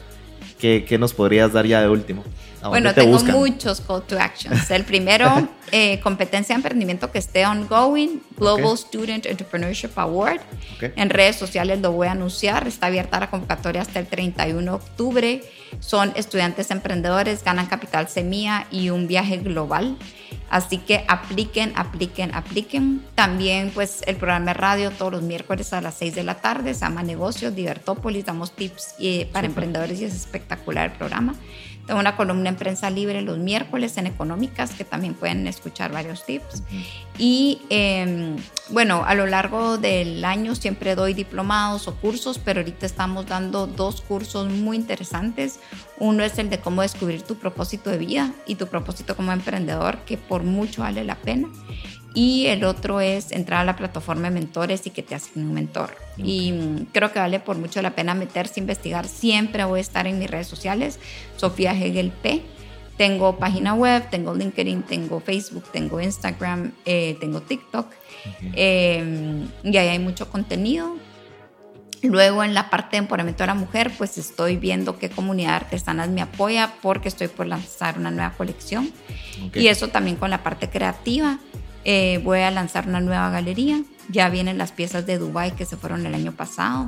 ¿qué, 0.63 0.97
nos 0.97 1.13
podrías 1.13 1.52
dar 1.52 1.65
ya 1.65 1.82
de 1.82 1.89
último? 1.89 2.23
Bueno, 2.63 2.93
tengo 2.93 3.19
muchos 3.19 3.82
call 3.82 4.04
to 4.04 4.17
actions. 4.17 4.71
El 4.71 4.86
primero, 4.86 5.49
eh, 5.71 5.99
competencia 5.99 6.56
de 6.56 6.60
emprendimiento 6.60 7.12
que 7.12 7.19
esté 7.19 7.45
ongoing, 7.45 8.21
Global 8.38 8.78
Student 8.78 9.26
Entrepreneurship 9.26 9.91
Award. 9.97 10.39
En 10.80 11.10
redes 11.10 11.36
sociales 11.36 11.82
lo 11.82 11.91
voy 11.91 12.08
a 12.08 12.12
anunciar. 12.12 12.65
Está 12.67 12.88
abierta 12.88 13.19
la 13.19 13.30
convocatoria 13.30 13.82
hasta 13.82 13.99
el 13.99 14.08
31 14.08 14.62
de 14.62 14.69
octubre. 14.69 15.43
Son 15.82 16.13
estudiantes 16.15 16.71
emprendedores, 16.71 17.43
ganan 17.43 17.65
capital 17.65 18.08
semilla 18.08 18.67
y 18.71 18.89
un 18.89 19.08
viaje 19.08 19.38
global. 19.38 19.97
Así 20.49 20.78
que 20.78 21.04
apliquen, 21.08 21.73
apliquen, 21.76 22.34
apliquen. 22.34 23.04
También 23.15 23.71
pues 23.73 24.04
el 24.06 24.15
programa 24.15 24.47
de 24.47 24.54
radio 24.54 24.91
todos 24.91 25.12
los 25.12 25.23
miércoles 25.23 25.73
a 25.73 25.82
las 25.82 25.95
6 25.95 26.15
de 26.15 26.23
la 26.23 26.36
tarde, 26.36 26.73
se 26.76 26.82
llama 26.82 27.02
Negocios, 27.02 27.56
Divertópolis, 27.56 28.26
damos 28.26 28.52
tips 28.52 28.95
eh, 28.99 29.28
para 29.34 29.47
emprendedores 29.47 29.99
y 29.99 30.06
es 30.06 30.13
espectacular 30.13 30.53
el 30.54 30.92
programa. 30.92 31.36
Tengo 31.86 32.00
una 32.00 32.16
columna 32.16 32.50
en 32.50 32.56
prensa 32.56 32.89
libre 32.89 33.22
los 33.22 33.38
miércoles 33.38 33.98
en 33.98 34.08
Económicas, 34.08 34.72
que 34.72 34.86
también 34.86 35.16
pueden 35.16 35.48
escuchar 35.48 35.92
varios 35.92 36.26
tips. 36.26 36.63
Y 37.18 37.62
em, 37.70 38.38
bueno, 38.70 39.04
a 39.06 39.16
lo 39.16 39.26
largo 39.26 39.78
del 39.78 40.24
año 40.24 40.56
siempre 40.56 40.96
doy 40.96 41.13
diplomados 41.13 41.89
o 41.89 41.96
cursos, 41.96 42.39
pero 42.39 42.62
ahorita 42.62 42.86
estamos 42.86 43.26
dando 43.26 43.68
dos 43.68 44.00
cursos 44.00 44.50
muy 44.50 44.78
interesantes. 44.78 45.60
Uno 46.00 46.24
es 46.24 46.38
el 46.38 46.50
de 46.50 46.60
cómo 46.60 46.84
descubrir 46.84 47.24
tu 47.24 47.36
propósito 47.36 47.89
de 47.89 47.98
vida 47.98 48.32
y 48.48 48.56
tu 48.56 48.68
propósito 48.68 49.18
como 49.18 49.34
emprendedor, 49.34 49.98
que 50.06 50.18
por 50.18 50.44
mucho 50.44 50.84
vale 50.84 51.04
la 51.04 51.16
pena 51.16 51.50
y 52.13 52.45
el 52.47 52.63
otro 52.63 53.02
es 53.02 53.32
entrar 53.32 53.62
a 53.62 53.63
la 53.63 53.76
plataforma 53.76 54.30
de 54.30 54.36
mentores 54.36 54.86
y 54.86 54.91
que 54.91 55.02
te 55.02 55.15
hacen 55.15 55.45
un 55.45 55.54
mentor. 55.54 55.95
Y 56.17 56.52
mm, 56.52 56.86
creo 56.91 57.12
que 57.12 57.19
vale 57.19 57.39
por 57.39 57.58
mucho 57.58 57.82
la 57.82 57.95
pena 57.95 58.13
meterse, 58.13 58.60
investigar. 58.60 59.08
Siempre 59.08 59.63
voy 59.63 59.80
a 59.80 59.82
estar 59.82 60.06
en 60.06 60.19
mis 60.19 60.30
redes 60.30 60.47
sociales, 60.47 60.99
Sofía 61.38 61.71
Hegel 61.71 62.12
P. 62.12 62.41
Tengo 62.97 63.38
página 63.38 63.73
web, 63.73 64.08
tengo 64.12 64.36
LinkedIn, 64.36 64.84
tengo 64.84 65.19
Facebook, 65.19 65.65
tengo 65.71 65.99
Instagram, 65.99 66.71
eh, 66.86 67.17
tengo 67.19 67.41
TikTok. 67.41 67.88
Em, 68.54 69.47
y 69.63 69.78
ahí 69.78 69.88
hay 69.88 69.99
mucho 69.99 70.30
contenido. 70.30 70.95
Luego 72.04 72.43
en 72.43 72.54
la 72.54 72.69
parte 72.69 72.91
de 72.91 72.97
empoderamiento 72.97 73.43
de 73.43 73.47
la 73.47 73.56
mujer, 73.56 73.91
pues 73.97 74.17
estoy 74.17 74.58
viendo 74.58 74.99
qué 74.99 75.10
comunidad 75.10 75.56
artesanas 75.56 76.10
me 76.10 76.21
apoya 76.21 76.73
porque 76.82 77.08
estoy 77.08 77.30
por 77.30 77.47
lanzar 77.47 77.97
una 77.97 78.12
nueva 78.12 78.34
colección. 78.34 78.91
Y 79.56 79.67
eso 79.67 79.88
también 79.88 80.17
con 80.17 80.30
la 80.30 80.43
parte 80.43 80.69
creativa. 80.69 81.39
Eh, 81.86 82.22
voy 82.24 82.39
a 82.39 82.52
lanzar 82.52 82.88
una 82.88 83.02
nueva 83.02 83.30
galería. 83.30 83.82
Ya 84.10 84.30
vienen 84.30 84.58
las 84.58 84.72
piezas 84.72 85.06
de 85.06 85.17
Dubai 85.17 85.56
que 85.56 85.65
se 85.65 85.78
fueron 85.78 86.06
el 86.06 86.13
año 86.13 86.34
pasado. 86.34 86.88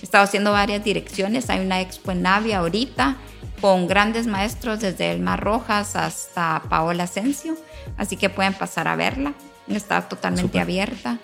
He 0.00 0.04
estado 0.04 0.24
haciendo 0.24 0.52
varias 0.52 0.84
direcciones. 0.84 1.50
Hay 1.50 1.60
una 1.64 1.80
expo 1.80 2.12
en 2.12 2.22
Navia 2.22 2.58
ahorita 2.58 3.16
con 3.60 3.86
grandes 3.86 4.26
maestros 4.26 4.80
desde 4.80 5.12
Elma 5.12 5.36
Rojas 5.36 5.96
hasta 5.96 6.62
Paola 6.68 7.04
Asensio. 7.04 7.56
Así 7.96 8.16
que 8.16 8.28
pueden 8.28 8.54
pasar 8.54 8.88
a 8.88 8.96
verla. 8.96 9.34
Está 9.68 10.08
totalmente 10.08 10.60
abierta. 10.60 11.18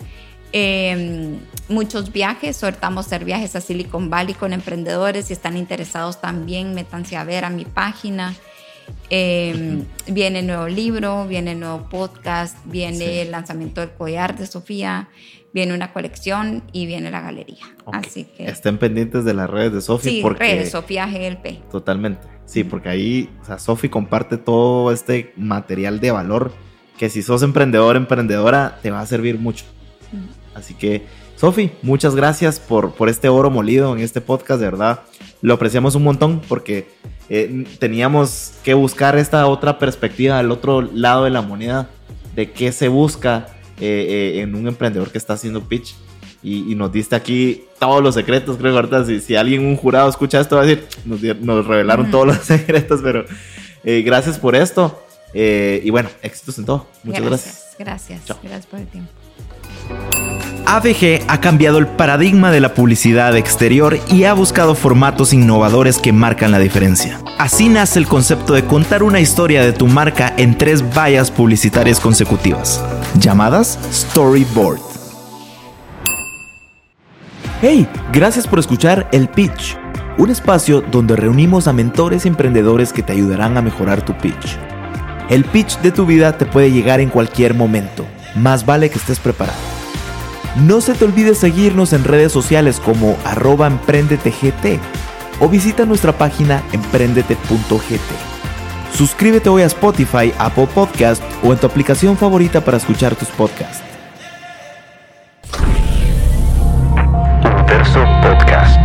Em, 0.51 1.39
muchos 1.67 2.13
viajes, 2.13 2.55
soltamos 2.55 3.07
hacer 3.07 3.25
viajes 3.25 3.55
a 3.55 3.61
Silicon 3.61 4.09
Valley 4.09 4.35
con 4.35 4.53
emprendedores. 4.53 5.25
Si 5.25 5.33
están 5.33 5.57
interesados 5.57 6.21
también, 6.21 6.73
métanse 6.73 7.17
a 7.17 7.23
ver 7.23 7.43
a 7.43 7.49
mi 7.49 7.65
página. 7.65 8.33
Eh, 9.09 9.83
viene 10.07 10.41
nuevo 10.41 10.67
libro, 10.67 11.27
viene 11.27 11.55
nuevo 11.55 11.87
podcast, 11.89 12.57
viene 12.65 13.21
el 13.21 13.31
lanzamiento 13.31 13.81
del 13.81 13.91
collar 13.91 14.37
de 14.37 14.47
Sofía, 14.47 15.09
viene 15.53 15.73
una 15.73 15.93
colección 15.93 16.63
y 16.71 16.85
viene 16.85 17.11
la 17.11 17.21
galería. 17.21 17.65
Así 17.91 18.25
que 18.25 18.45
estén 18.45 18.77
pendientes 18.77 19.25
de 19.25 19.33
las 19.33 19.49
redes 19.49 19.73
de 19.73 19.81
Sofía. 19.81 20.11
Sí, 20.11 20.19
porque, 20.21 20.43
redes 20.43 20.71
Sofía 20.71 21.05
GLP. 21.07 21.69
Totalmente. 21.71 22.27
Sí, 22.45 22.63
porque 22.63 22.89
ahí, 22.89 23.29
o 23.41 23.45
sea, 23.45 23.59
Sofía 23.59 23.91
comparte 23.91 24.37
todo 24.37 24.91
este 24.91 25.33
material 25.37 25.99
de 25.99 26.11
valor 26.11 26.51
que 26.97 27.09
si 27.09 27.21
sos 27.21 27.43
emprendedor, 27.43 27.95
emprendedora, 27.95 28.79
te 28.81 28.91
va 28.91 29.01
a 29.01 29.05
servir 29.05 29.37
mucho. 29.37 29.65
Así 30.53 30.73
que, 30.73 31.05
Sofi, 31.35 31.71
muchas 31.81 32.15
gracias 32.15 32.59
por, 32.59 32.93
por 32.93 33.09
este 33.09 33.27
oro 33.27 33.49
molido 33.49 33.93
en 33.95 34.01
este 34.01 34.21
podcast, 34.21 34.59
de 34.59 34.65
verdad. 34.67 35.01
Lo 35.41 35.55
apreciamos 35.55 35.95
un 35.95 36.03
montón 36.03 36.41
porque 36.47 36.87
eh, 37.29 37.65
teníamos 37.79 38.53
que 38.63 38.73
buscar 38.73 39.17
esta 39.17 39.47
otra 39.47 39.79
perspectiva, 39.79 40.37
al 40.37 40.51
otro 40.51 40.81
lado 40.81 41.23
de 41.23 41.31
la 41.31 41.41
moneda, 41.41 41.89
de 42.35 42.51
qué 42.51 42.71
se 42.71 42.87
busca 42.87 43.47
eh, 43.79 44.35
eh, 44.35 44.41
en 44.41 44.55
un 44.55 44.67
emprendedor 44.67 45.11
que 45.11 45.17
está 45.17 45.33
haciendo 45.33 45.67
pitch. 45.67 45.95
Y, 46.43 46.75
nos 46.75 46.91
diste 46.91 47.15
aquí 47.15 47.63
todos 47.79 48.03
los 48.03 48.13
secretos, 48.13 48.57
creo 48.57 48.71
que 48.71 48.77
ahorita 48.77 49.03
si, 49.05 49.19
si 49.19 49.35
alguien, 49.35 49.65
un 49.65 49.75
jurado 49.75 50.07
escucha 50.07 50.39
esto, 50.39 50.57
va 50.57 50.61
a 50.61 50.65
decir, 50.65 50.85
nos, 51.03 51.65
revelaron 51.65 52.11
todos 52.11 52.27
los 52.27 52.37
secretos, 52.43 53.01
pero 53.03 53.25
gracias 53.83 54.37
por 54.37 54.55
esto. 54.55 55.01
y 55.33 55.89
bueno, 55.89 56.09
éxitos 56.21 56.59
en 56.59 56.65
todo. 56.65 56.85
Muchas 57.03 57.25
gracias. 57.25 57.75
Gracias, 57.79 58.27
gracias, 58.27 58.37
gracias 58.43 58.65
por 58.67 58.79
el 58.79 58.87
tiempo. 58.87 59.11
AVG 60.67 61.25
ha 61.27 61.39
cambiado 61.41 61.77
el 61.77 61.85
paradigma 61.85 62.51
de 62.51 62.59
la 62.59 62.73
publicidad 62.73 63.37
exterior 63.37 63.99
y 64.09 64.23
ha 64.23 64.33
buscado 64.33 64.73
formatos 64.73 65.31
innovadores 65.31 65.99
que 65.99 66.11
marcan 66.11 66.51
la 66.51 66.57
diferencia. 66.57 67.19
Así 67.37 67.69
nace 67.69 67.99
el 67.99 68.07
concepto 68.07 68.53
de 68.53 68.65
contar 68.65 69.03
una 69.03 69.19
historia 69.19 69.63
de 69.63 69.73
tu 69.73 69.85
marca 69.87 70.33
en 70.37 70.57
tres 70.57 70.83
vallas 70.95 71.29
publicitarias 71.29 71.99
consecutivas, 71.99 72.83
llamadas 73.19 73.77
Storyboard. 73.91 74.79
Hey, 77.61 77.87
gracias 78.11 78.47
por 78.47 78.57
escuchar 78.57 79.07
El 79.11 79.29
Pitch, 79.29 79.77
un 80.17 80.31
espacio 80.31 80.81
donde 80.81 81.15
reunimos 81.15 81.67
a 81.67 81.73
mentores 81.73 82.25
y 82.25 82.29
emprendedores 82.29 82.91
que 82.91 83.03
te 83.03 83.13
ayudarán 83.13 83.55
a 83.57 83.61
mejorar 83.61 84.03
tu 84.03 84.17
pitch. 84.17 84.57
El 85.29 85.45
pitch 85.45 85.79
de 85.79 85.91
tu 85.91 86.05
vida 86.05 86.37
te 86.37 86.45
puede 86.45 86.71
llegar 86.71 86.99
en 87.01 87.09
cualquier 87.09 87.53
momento, 87.53 88.05
más 88.35 88.65
vale 88.65 88.89
que 88.89 88.97
estés 88.97 89.19
preparado. 89.19 89.74
No 90.55 90.79
se 90.79 90.93
te 90.93 91.03
olvide 91.03 91.35
seguirnos 91.35 91.91
en 91.91 92.05
redes 92.05 92.31
sociales 92.31 92.79
como 92.79 93.17
arroba 93.25 93.69
o 95.41 95.49
visita 95.49 95.85
nuestra 95.85 96.13
página 96.13 96.63
emprendete.gt. 96.71 97.99
Suscríbete 98.93 99.49
hoy 99.49 99.63
a 99.63 99.65
Spotify, 99.65 100.31
Apple 100.37 100.67
Podcast 100.73 101.21
o 101.43 101.51
en 101.51 101.59
tu 101.59 101.67
aplicación 101.67 102.15
favorita 102.15 102.61
para 102.61 102.77
escuchar 102.77 103.15
tus 103.15 103.27
podcasts. 103.29 103.83
Podcast. 108.21 108.84